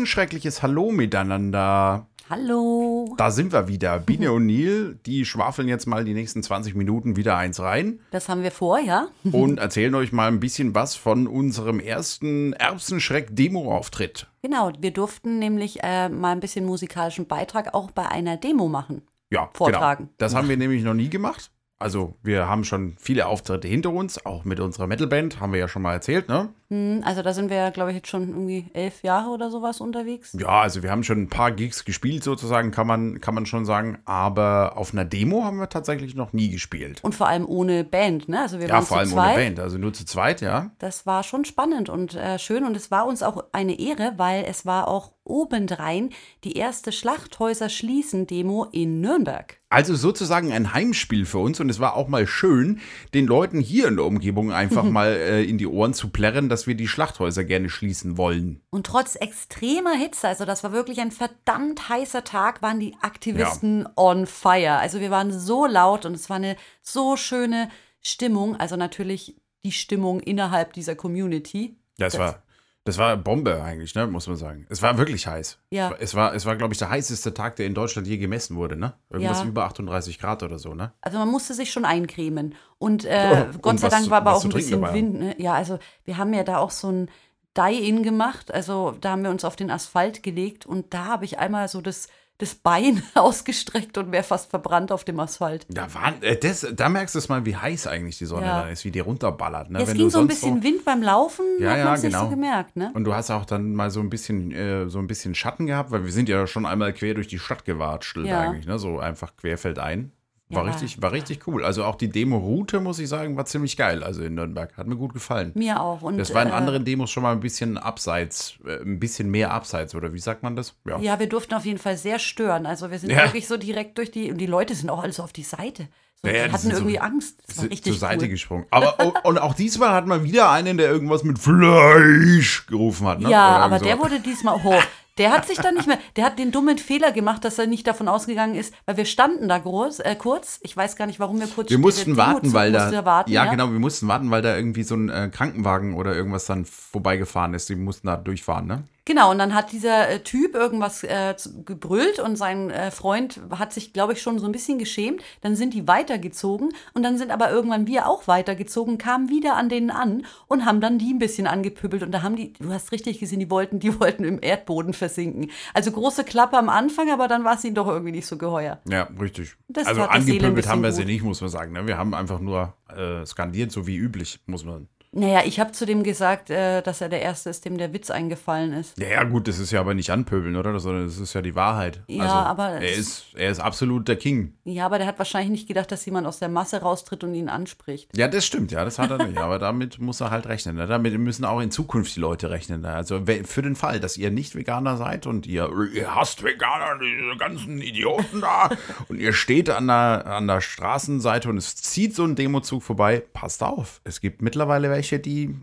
Ein 0.00 0.04
erbsenschreckliches 0.04 0.62
Hallo 0.62 0.92
miteinander. 0.92 2.06
Hallo. 2.30 3.14
Da 3.18 3.30
sind 3.30 3.52
wir 3.52 3.68
wieder. 3.68 3.98
Biene 3.98 4.32
und 4.32 4.46
Neil, 4.46 4.98
die 5.04 5.26
schwafeln 5.26 5.68
jetzt 5.68 5.84
mal 5.84 6.06
die 6.06 6.14
nächsten 6.14 6.42
20 6.42 6.74
Minuten 6.74 7.16
wieder 7.16 7.36
eins 7.36 7.60
rein 7.60 8.00
Das 8.10 8.30
haben 8.30 8.42
wir 8.42 8.50
vor, 8.50 8.78
ja? 8.78 9.08
und 9.30 9.58
erzählen 9.58 9.94
euch 9.94 10.10
mal 10.10 10.28
ein 10.28 10.40
bisschen 10.40 10.74
was 10.74 10.94
von 10.94 11.26
unserem 11.26 11.80
ersten 11.80 12.54
Erbsenschreck-Demo-Auftritt. 12.54 14.26
Genau, 14.40 14.72
wir 14.78 14.90
durften 14.90 15.38
nämlich 15.38 15.82
äh, 15.82 16.08
mal 16.08 16.32
ein 16.32 16.40
bisschen 16.40 16.64
musikalischen 16.64 17.26
Beitrag 17.26 17.74
auch 17.74 17.90
bei 17.90 18.10
einer 18.10 18.38
Demo 18.38 18.68
machen. 18.68 19.02
Ja, 19.30 19.50
Vortragen. 19.52 20.04
Genau. 20.04 20.14
Das 20.16 20.34
haben 20.34 20.48
wir 20.48 20.56
nämlich 20.56 20.82
noch 20.82 20.94
nie 20.94 21.10
gemacht. 21.10 21.50
Also, 21.80 22.14
wir 22.22 22.46
haben 22.46 22.64
schon 22.64 22.94
viele 23.00 23.26
Auftritte 23.26 23.66
hinter 23.66 23.90
uns, 23.90 24.24
auch 24.26 24.44
mit 24.44 24.60
unserer 24.60 24.86
Metalband, 24.86 25.40
haben 25.40 25.52
wir 25.52 25.58
ja 25.60 25.66
schon 25.66 25.80
mal 25.82 25.94
erzählt, 25.94 26.28
ne? 26.28 26.50
Hm, 26.68 27.02
Also 27.04 27.22
da 27.22 27.32
sind 27.32 27.48
wir 27.50 27.56
ja, 27.56 27.70
glaube 27.70 27.90
ich, 27.90 27.96
jetzt 27.96 28.08
schon 28.08 28.28
irgendwie 28.28 28.66
elf 28.74 29.02
Jahre 29.02 29.30
oder 29.30 29.50
sowas 29.50 29.80
unterwegs. 29.80 30.36
Ja, 30.38 30.60
also 30.60 30.82
wir 30.82 30.90
haben 30.90 31.02
schon 31.02 31.22
ein 31.22 31.28
paar 31.30 31.50
Gigs 31.50 31.84
gespielt, 31.84 32.22
sozusagen, 32.22 32.70
kann 32.70 32.86
man, 32.86 33.20
kann 33.20 33.34
man 33.34 33.46
schon 33.46 33.64
sagen. 33.64 33.98
Aber 34.04 34.74
auf 34.76 34.92
einer 34.92 35.04
Demo 35.06 35.42
haben 35.44 35.58
wir 35.58 35.68
tatsächlich 35.70 36.14
noch 36.14 36.32
nie 36.34 36.50
gespielt. 36.50 37.00
Und 37.02 37.14
vor 37.14 37.26
allem 37.28 37.46
ohne 37.48 37.82
Band, 37.82 38.28
ne? 38.28 38.40
Also 38.42 38.60
wir 38.60 38.68
Ja, 38.68 38.74
waren 38.74 38.84
vor 38.84 38.98
allem 38.98 39.08
zu 39.08 39.14
ohne 39.16 39.24
zweit. 39.24 39.36
Band, 39.36 39.60
also 39.60 39.78
nur 39.78 39.92
zu 39.94 40.04
zweit, 40.04 40.42
ja. 40.42 40.70
Das 40.78 41.06
war 41.06 41.22
schon 41.22 41.44
spannend 41.46 41.88
und 41.88 42.14
äh, 42.14 42.38
schön 42.38 42.64
und 42.64 42.76
es 42.76 42.90
war 42.90 43.06
uns 43.06 43.22
auch 43.22 43.44
eine 43.52 43.80
Ehre, 43.80 44.12
weil 44.18 44.44
es 44.46 44.66
war 44.66 44.86
auch 44.86 45.12
obendrein 45.24 46.10
die 46.44 46.56
erste 46.58 46.92
Schlachthäuser-Schließen-Demo 46.92 48.66
in 48.70 49.00
Nürnberg. 49.00 49.59
Also 49.72 49.94
sozusagen 49.94 50.52
ein 50.52 50.74
Heimspiel 50.74 51.24
für 51.24 51.38
uns 51.38 51.60
und 51.60 51.70
es 51.70 51.78
war 51.78 51.94
auch 51.94 52.08
mal 52.08 52.26
schön, 52.26 52.80
den 53.14 53.28
Leuten 53.28 53.60
hier 53.60 53.86
in 53.86 53.94
der 53.94 54.04
Umgebung 54.04 54.52
einfach 54.52 54.82
mal 54.82 55.12
äh, 55.12 55.44
in 55.44 55.58
die 55.58 55.68
Ohren 55.68 55.94
zu 55.94 56.08
plärren, 56.08 56.48
dass 56.48 56.66
wir 56.66 56.74
die 56.74 56.88
Schlachthäuser 56.88 57.44
gerne 57.44 57.70
schließen 57.70 58.16
wollen. 58.16 58.60
Und 58.70 58.84
trotz 58.84 59.14
extremer 59.14 59.94
Hitze, 59.94 60.26
also 60.26 60.44
das 60.44 60.64
war 60.64 60.72
wirklich 60.72 61.00
ein 61.00 61.12
verdammt 61.12 61.88
heißer 61.88 62.24
Tag, 62.24 62.62
waren 62.62 62.80
die 62.80 62.96
Aktivisten 63.00 63.88
on 63.96 64.26
fire. 64.26 64.78
Also 64.78 64.98
wir 64.98 65.12
waren 65.12 65.32
so 65.32 65.66
laut 65.66 66.04
und 66.04 66.14
es 66.14 66.28
war 66.28 66.36
eine 66.36 66.56
so 66.82 67.16
schöne 67.16 67.68
Stimmung. 68.00 68.56
Also 68.56 68.74
natürlich 68.74 69.36
die 69.64 69.70
Stimmung 69.70 70.18
innerhalb 70.18 70.72
dieser 70.72 70.96
Community. 70.96 71.76
Das, 71.96 72.18
war, 72.18 72.42
das 72.90 72.98
war 72.98 73.16
Bombe 73.16 73.62
eigentlich, 73.62 73.94
ne, 73.94 74.06
muss 74.06 74.26
man 74.26 74.36
sagen. 74.36 74.66
Es 74.68 74.82
war 74.82 74.98
wirklich 74.98 75.26
heiß. 75.26 75.58
Ja. 75.70 75.94
Es 76.00 76.14
war, 76.14 76.34
es 76.34 76.44
war 76.44 76.56
glaube 76.56 76.74
ich, 76.74 76.78
der 76.78 76.90
heißeste 76.90 77.32
Tag, 77.34 77.56
der 77.56 77.66
in 77.66 77.74
Deutschland 77.74 78.06
je 78.08 78.18
gemessen 78.18 78.56
wurde, 78.56 78.76
ne? 78.76 78.94
Irgendwas 79.10 79.40
Ja. 79.40 79.46
über 79.46 79.64
38 79.64 80.18
Grad 80.18 80.42
oder 80.42 80.58
so, 80.58 80.74
ne? 80.74 80.92
Also 81.00 81.18
man 81.18 81.28
musste 81.28 81.54
sich 81.54 81.70
schon 81.70 81.84
eincremen. 81.84 82.54
Und 82.78 83.04
äh, 83.04 83.46
Oh, 83.54 83.58
Gott 83.62 83.72
und 83.74 83.78
sei 83.78 83.88
Dank 83.88 84.04
zu- 84.04 84.10
war 84.10 84.18
aber 84.18 84.34
auch 84.34 84.42
ein 84.44 84.50
bisschen 84.50 84.82
Wind. 84.82 85.14
Ne? 85.20 85.34
Ja, 85.38 85.54
also 85.54 85.78
wir 86.04 86.16
haben 86.18 86.34
ja 86.34 86.42
da 86.44 86.58
auch 86.58 86.70
so 86.72 86.90
ein 86.90 87.10
Die-In 87.56 88.02
gemacht. 88.02 88.52
Also 88.52 88.96
da 89.00 89.10
haben 89.10 89.22
wir 89.22 89.30
uns 89.30 89.44
auf 89.44 89.56
den 89.56 89.70
Asphalt 89.70 90.22
gelegt 90.22 90.66
und 90.66 90.92
da 90.94 91.06
habe 91.06 91.24
ich 91.24 91.38
einmal 91.38 91.68
so 91.68 91.80
das, 91.80 92.08
das 92.40 92.54
Bein 92.54 93.02
ausgestreckt 93.14 93.96
und 93.98 94.10
wäre 94.12 94.24
fast 94.24 94.50
verbrannt 94.50 94.90
auf 94.92 95.04
dem 95.04 95.20
Asphalt. 95.20 95.66
Da, 95.68 95.92
war, 95.94 96.14
äh, 96.22 96.36
das, 96.36 96.66
da 96.74 96.88
merkst 96.88 97.14
du 97.14 97.18
es 97.20 97.28
mal, 97.28 97.44
wie 97.46 97.54
heiß 97.56 97.86
eigentlich 97.86 98.18
die 98.18 98.26
Sonne 98.26 98.46
Ja. 98.46 98.62
da 98.62 98.68
ist, 98.68 98.84
wie 98.84 98.90
die 98.90 99.00
runterballert. 99.00 99.70
Ne? 99.70 99.78
Ja, 99.78 99.82
es 99.84 99.90
Wenn 99.90 99.96
ging 99.98 100.06
du 100.06 100.10
so 100.10 100.20
ein 100.20 100.26
bisschen 100.26 100.62
Wind 100.62 100.84
beim 100.84 101.02
Laufen, 101.02 101.44
Ja, 101.60 101.70
hat 101.70 101.78
ja, 101.78 101.84
man 101.84 102.00
genau. 102.00 102.24
so 102.24 102.30
gemerkt, 102.30 102.76
ne? 102.76 102.90
Und 102.94 103.04
du 103.04 103.14
hast 103.14 103.30
auch 103.30 103.44
dann 103.44 103.74
mal 103.74 103.90
so 103.90 104.00
ein 104.00 104.10
bisschen, 104.10 104.50
äh, 104.50 104.88
so 104.88 104.98
ein 104.98 105.06
bisschen 105.06 105.34
Schatten 105.34 105.66
gehabt, 105.66 105.90
weil 105.90 106.04
wir 106.04 106.12
sind 106.12 106.28
ja 106.28 106.46
schon 106.46 106.66
einmal 106.66 106.92
quer 106.92 107.14
durch 107.14 107.28
die 107.28 107.38
Stadt 107.38 107.64
gewatschelt 107.64 108.26
Ja. 108.26 108.40
eigentlich, 108.40 108.66
ne? 108.66 108.78
So 108.78 108.98
einfach 108.98 109.36
querfeldein. 109.36 110.12
War 110.52 110.64
Ja. 110.64 110.72
richtig, 110.72 111.00
war 111.00 111.12
richtig 111.12 111.46
cool. 111.46 111.64
Also 111.64 111.84
auch 111.84 111.94
die 111.94 112.08
Demo-Route, 112.10 112.80
muss 112.80 112.98
ich 112.98 113.08
sagen, 113.08 113.36
war 113.36 113.44
ziemlich 113.46 113.76
geil. 113.76 114.02
Also 114.02 114.22
in 114.24 114.34
Nürnberg. 114.34 114.76
Hat 114.76 114.86
mir 114.88 114.96
gut 114.96 115.12
gefallen. 115.12 115.52
Mir 115.54 115.80
auch. 115.80 116.02
Und, 116.02 116.18
Das 116.18 116.34
war 116.34 116.42
in 116.42 116.48
äh, 116.48 116.52
anderen 116.52 116.84
Demos 116.84 117.10
schon 117.10 117.22
mal 117.22 117.32
ein 117.32 117.40
bisschen 117.40 117.78
abseits, 117.78 118.54
äh, 118.66 118.82
ein 118.82 118.98
bisschen 118.98 119.30
mehr 119.30 119.52
abseits, 119.52 119.94
oder 119.94 120.12
wie 120.12 120.18
sagt 120.18 120.42
man 120.42 120.56
das? 120.56 120.74
Ja. 120.86 120.98
Ja, 120.98 121.18
wir 121.20 121.28
durften 121.28 121.54
auf 121.54 121.64
jeden 121.64 121.78
Fall 121.78 121.96
sehr 121.96 122.18
stören. 122.18 122.66
Also 122.66 122.90
wir 122.90 122.98
sind 122.98 123.10
Ja. 123.10 123.24
wirklich 123.24 123.46
so 123.46 123.56
direkt 123.56 123.96
durch 123.98 124.10
die, 124.10 124.30
und 124.30 124.38
die 124.38 124.46
Leute 124.46 124.74
sind 124.74 124.90
auch 124.90 125.02
alle 125.02 125.12
so 125.12 125.22
auf 125.22 125.32
die 125.32 125.44
Seite. 125.44 125.86
So, 126.22 126.28
Ja, 126.28 126.34
die 126.34 126.52
hatten 126.52 126.58
sind 126.58 126.72
so- 126.72 126.78
irgendwie 126.80 126.98
Angst. 127.00 127.38
Das 127.46 127.58
war 127.58 127.64
richtig 127.70 127.92
zur 127.92 128.00
Seite 128.00 128.24
cool. 128.24 128.30
gesprungen. 128.30 128.66
Aber 128.70 128.94
oh, 128.98 129.12
und 129.28 129.38
auch 129.38 129.54
diesmal 129.54 129.90
hat 129.92 130.06
man 130.06 130.22
wieder 130.24 130.50
einen, 130.50 130.76
der 130.76 130.90
irgendwas 130.90 131.22
mit 131.24 131.38
Fleisch 131.38 132.66
gerufen 132.66 133.06
hat. 133.06 133.20
Ne? 133.20 133.30
Ja, 133.30 133.56
aber 133.58 133.76
irgendwie 133.76 133.84
der 133.88 133.96
so. 133.96 134.02
wurde 134.02 134.20
diesmal, 134.20 134.60
oh, 134.64 134.74
der 135.20 135.32
hat 135.32 135.46
sich 135.46 135.58
dann 135.58 135.74
nicht 135.74 135.86
mehr, 135.86 135.98
der 136.16 136.24
hat 136.24 136.38
den 136.38 136.50
dummen 136.50 136.78
Fehler 136.78 137.12
gemacht, 137.12 137.44
dass 137.44 137.58
er 137.58 137.66
nicht 137.66 137.86
davon 137.86 138.08
ausgegangen 138.08 138.54
ist, 138.54 138.74
weil 138.86 138.96
wir 138.96 139.04
standen 139.04 139.48
da 139.48 139.58
groß, 139.58 140.00
äh, 140.00 140.16
kurz, 140.16 140.58
ich 140.62 140.74
weiß 140.74 140.96
gar 140.96 141.06
nicht, 141.06 141.20
warum 141.20 141.38
wir 141.38 141.46
kurz 141.46 141.68
Wir 141.70 141.78
mussten 141.78 142.16
warten, 142.16 142.54
weil 142.54 142.72
da, 142.72 143.04
warten, 143.04 143.30
ja, 143.30 143.44
genau, 143.44 143.70
wir 143.70 143.78
mussten 143.78 144.08
warten, 144.08 144.30
weil 144.30 144.40
da 144.40 144.56
irgendwie 144.56 144.82
so 144.82 144.94
ein 144.96 145.10
äh, 145.10 145.30
Krankenwagen 145.32 145.94
oder 145.94 146.14
irgendwas 146.16 146.46
dann 146.46 146.64
vorbeigefahren 146.64 147.52
ist. 147.52 147.68
Die 147.68 147.76
mussten 147.76 148.06
da 148.06 148.16
durchfahren, 148.16 148.66
ne? 148.66 148.84
Genau, 149.04 149.30
und 149.30 149.38
dann 149.38 149.54
hat 149.54 149.72
dieser 149.72 150.08
äh, 150.08 150.20
Typ 150.20 150.54
irgendwas 150.54 151.02
äh, 151.04 151.34
gebrüllt 151.64 152.18
und 152.18 152.36
sein 152.36 152.70
äh, 152.70 152.90
Freund 152.90 153.40
hat 153.50 153.72
sich, 153.72 153.92
glaube 153.92 154.12
ich, 154.12 154.22
schon 154.22 154.38
so 154.38 154.46
ein 154.46 154.52
bisschen 154.52 154.78
geschämt. 154.78 155.22
Dann 155.40 155.56
sind 155.56 155.74
die 155.74 155.88
weitergezogen 155.88 156.70
und 156.94 157.02
dann 157.02 157.16
sind 157.16 157.30
aber 157.30 157.50
irgendwann 157.50 157.86
wir 157.86 158.06
auch 158.06 158.28
weitergezogen, 158.28 158.98
kamen 158.98 159.28
wieder 159.28 159.56
an 159.56 159.68
denen 159.68 159.90
an 159.90 160.26
und 160.48 160.66
haben 160.66 160.80
dann 160.80 160.98
die 160.98 161.12
ein 161.12 161.18
bisschen 161.18 161.46
angepüppelt. 161.46 162.02
Und 162.02 162.12
da 162.12 162.22
haben 162.22 162.36
die, 162.36 162.52
du 162.54 162.72
hast 162.72 162.92
richtig 162.92 163.18
gesehen, 163.18 163.40
die 163.40 163.50
wollten, 163.50 163.80
die 163.80 163.98
wollten 164.00 164.24
im 164.24 164.38
Erdboden 164.42 164.92
versinken. 164.92 165.50
Also 165.74 165.92
große 165.92 166.24
Klappe 166.24 166.58
am 166.58 166.68
Anfang, 166.68 167.10
aber 167.10 167.28
dann 167.28 167.44
war 167.44 167.54
es 167.54 167.64
ihnen 167.64 167.74
doch 167.74 167.88
irgendwie 167.88 168.12
nicht 168.12 168.26
so 168.26 168.36
geheuer. 168.36 168.80
Ja, 168.88 169.08
richtig. 169.20 169.56
Das 169.68 169.86
also 169.86 170.02
angepöbelt 170.02 170.68
haben 170.68 170.82
wir 170.82 170.88
bisschen 170.88 171.06
sie 171.06 171.12
nicht, 171.12 171.22
muss 171.24 171.40
man 171.40 171.50
sagen. 171.50 171.72
Ne? 171.72 171.86
Wir 171.86 171.96
haben 171.96 172.14
einfach 172.14 172.40
nur 172.40 172.74
äh, 172.94 173.24
skandiert, 173.24 173.72
so 173.72 173.86
wie 173.86 173.96
üblich, 173.96 174.40
muss 174.46 174.64
man. 174.64 174.88
Naja, 175.12 175.42
ich 175.44 175.58
habe 175.58 175.72
zu 175.72 175.86
dem 175.86 176.04
gesagt, 176.04 176.50
äh, 176.50 176.82
dass 176.82 177.00
er 177.00 177.08
der 177.08 177.20
Erste 177.20 177.50
ist, 177.50 177.64
dem 177.64 177.78
der 177.78 177.92
Witz 177.92 178.10
eingefallen 178.10 178.72
ist. 178.72 178.96
Ja, 178.96 179.08
ja, 179.08 179.24
gut, 179.24 179.48
das 179.48 179.58
ist 179.58 179.72
ja 179.72 179.80
aber 179.80 179.92
nicht 179.94 180.10
anpöbeln, 180.10 180.54
oder? 180.54 180.78
Sondern 180.78 181.06
das 181.06 181.18
ist 181.18 181.34
ja 181.34 181.42
die 181.42 181.56
Wahrheit. 181.56 182.02
Ja, 182.06 182.22
also, 182.22 182.34
aber 182.34 182.68
Er 182.80 182.92
ist, 182.92 183.26
er 183.34 183.50
ist 183.50 183.58
absolut 183.58 184.06
der 184.06 184.14
King. 184.14 184.54
Ja, 184.62 184.86
aber 184.86 184.98
der 184.98 185.08
hat 185.08 185.18
wahrscheinlich 185.18 185.50
nicht 185.50 185.66
gedacht, 185.66 185.90
dass 185.90 186.06
jemand 186.06 186.28
aus 186.28 186.38
der 186.38 186.48
Masse 186.48 186.80
raustritt 186.80 187.24
und 187.24 187.34
ihn 187.34 187.48
anspricht. 187.48 188.16
Ja, 188.16 188.28
das 188.28 188.46
stimmt, 188.46 188.70
ja, 188.70 188.84
das 188.84 189.00
hat 189.00 189.10
er 189.10 189.26
nicht. 189.26 189.36
aber 189.38 189.58
damit 189.58 189.98
muss 189.98 190.20
er 190.20 190.30
halt 190.30 190.46
rechnen. 190.46 190.76
Ne? 190.76 190.86
Damit 190.86 191.18
müssen 191.18 191.44
auch 191.44 191.60
in 191.60 191.72
Zukunft 191.72 192.14
die 192.14 192.20
Leute 192.20 192.50
rechnen. 192.50 192.82
Ne? 192.82 192.94
Also 192.94 193.20
für 193.46 193.62
den 193.62 193.74
Fall, 193.74 193.98
dass 193.98 194.16
ihr 194.16 194.30
nicht 194.30 194.54
Veganer 194.54 194.96
seid 194.96 195.26
und 195.26 195.44
ihr, 195.44 195.68
ihr 195.92 196.14
hasst 196.14 196.44
Veganer, 196.44 197.00
diese 197.00 197.36
ganzen 197.36 197.82
Idioten 197.82 198.42
da, 198.42 198.70
und 199.08 199.18
ihr 199.18 199.32
steht 199.32 199.70
an 199.70 199.88
der, 199.88 200.24
an 200.26 200.46
der 200.46 200.60
Straßenseite 200.60 201.48
und 201.48 201.56
es 201.56 201.74
zieht 201.74 202.14
so 202.14 202.22
ein 202.22 202.36
Demozug 202.36 202.84
vorbei, 202.84 203.24
passt 203.32 203.64
auf. 203.64 204.00
Es 204.04 204.20
gibt 204.20 204.40
mittlerweile 204.40 204.88
welche, 204.88 204.99
die 205.02 205.56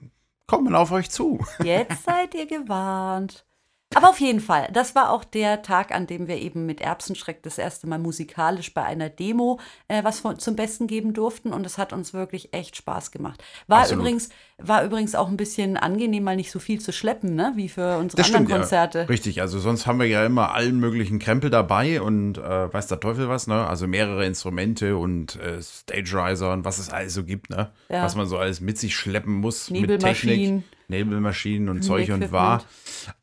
kommen 0.48 0.76
auf 0.76 0.92
euch 0.92 1.10
zu. 1.10 1.40
Jetzt 1.64 2.04
seid 2.04 2.34
ihr 2.36 2.48
gewarnt. 2.48 3.46
Aber 3.96 4.10
auf 4.10 4.20
jeden 4.20 4.42
Fall, 4.42 4.70
das 4.74 4.96
war 4.96 5.12
auch 5.12 5.24
der 5.24 5.62
Tag, 5.62 5.94
an 5.94 6.08
dem 6.08 6.28
wir 6.28 6.36
eben 6.38 6.66
mit 6.66 6.82
Erbsenschreck 6.82 7.42
das 7.44 7.58
erste 7.58 7.88
Mal 7.88 8.00
musikalisch 8.00 8.74
bei 8.74 8.84
einer 8.84 9.10
Demo 9.10 9.60
äh, 9.88 10.04
was 10.04 10.20
von, 10.20 10.38
zum 10.40 10.58
Besten 10.58 10.88
geben 10.88 11.14
durften 11.14 11.54
und 11.54 11.66
es 11.66 11.78
hat 11.78 11.94
uns 11.94 12.14
wirklich 12.14 12.54
echt 12.54 12.76
Spaß 12.76 13.12
gemacht. 13.12 13.42
War 13.68 13.80
Absolut. 13.82 14.02
übrigens 14.02 14.30
war 14.60 14.84
übrigens 14.84 15.14
auch 15.14 15.28
ein 15.28 15.38
bisschen 15.38 15.78
angenehm, 15.78 16.24
mal 16.24 16.36
nicht 16.36 16.52
so 16.52 16.58
viel 16.58 16.82
zu 16.82 16.92
schleppen, 16.92 17.36
ne, 17.36 17.54
wie 17.56 17.70
für 17.70 17.98
unsere 17.98 18.24
anderen 18.24 18.48
Konzerte. 18.48 19.00
ja. 19.00 19.06
Richtig, 19.06 19.42
also 19.42 19.60
sonst 19.60 19.86
haben 19.86 20.00
wir 20.00 20.08
ja 20.08 20.26
immer 20.26 20.54
allen 20.54 20.80
möglichen 20.80 21.20
Krempel 21.20 21.50
dabei 21.50 22.02
und 22.02 22.40
äh, 22.40 22.74
weiß 22.74 22.88
der 22.88 23.00
Teufel 23.00 23.30
was, 23.30 23.46
ne? 23.46 23.68
Also 23.68 23.88
mehrere 23.88 24.26
Instrumente 24.26 24.98
und 24.98 25.36
äh, 25.36 25.62
Stage-Riser 25.62 26.54
und 26.54 26.66
was 26.66 26.80
es 26.80 26.90
alles 26.90 27.14
so 27.14 27.24
gibt, 27.24 27.52
ne? 27.52 27.70
Ja. 27.90 28.04
Was 28.04 28.16
man 28.16 28.26
so 28.26 28.38
alles 28.38 28.60
mit 28.60 28.80
sich 28.80 28.96
schleppen 28.96 29.36
muss 29.36 29.70
mit. 29.70 30.00
Technik. 30.00 30.64
Nebelmaschinen 30.90 31.70
und 31.70 31.82
Zeug 31.82 32.10
und 32.12 32.32
war. 32.32 32.64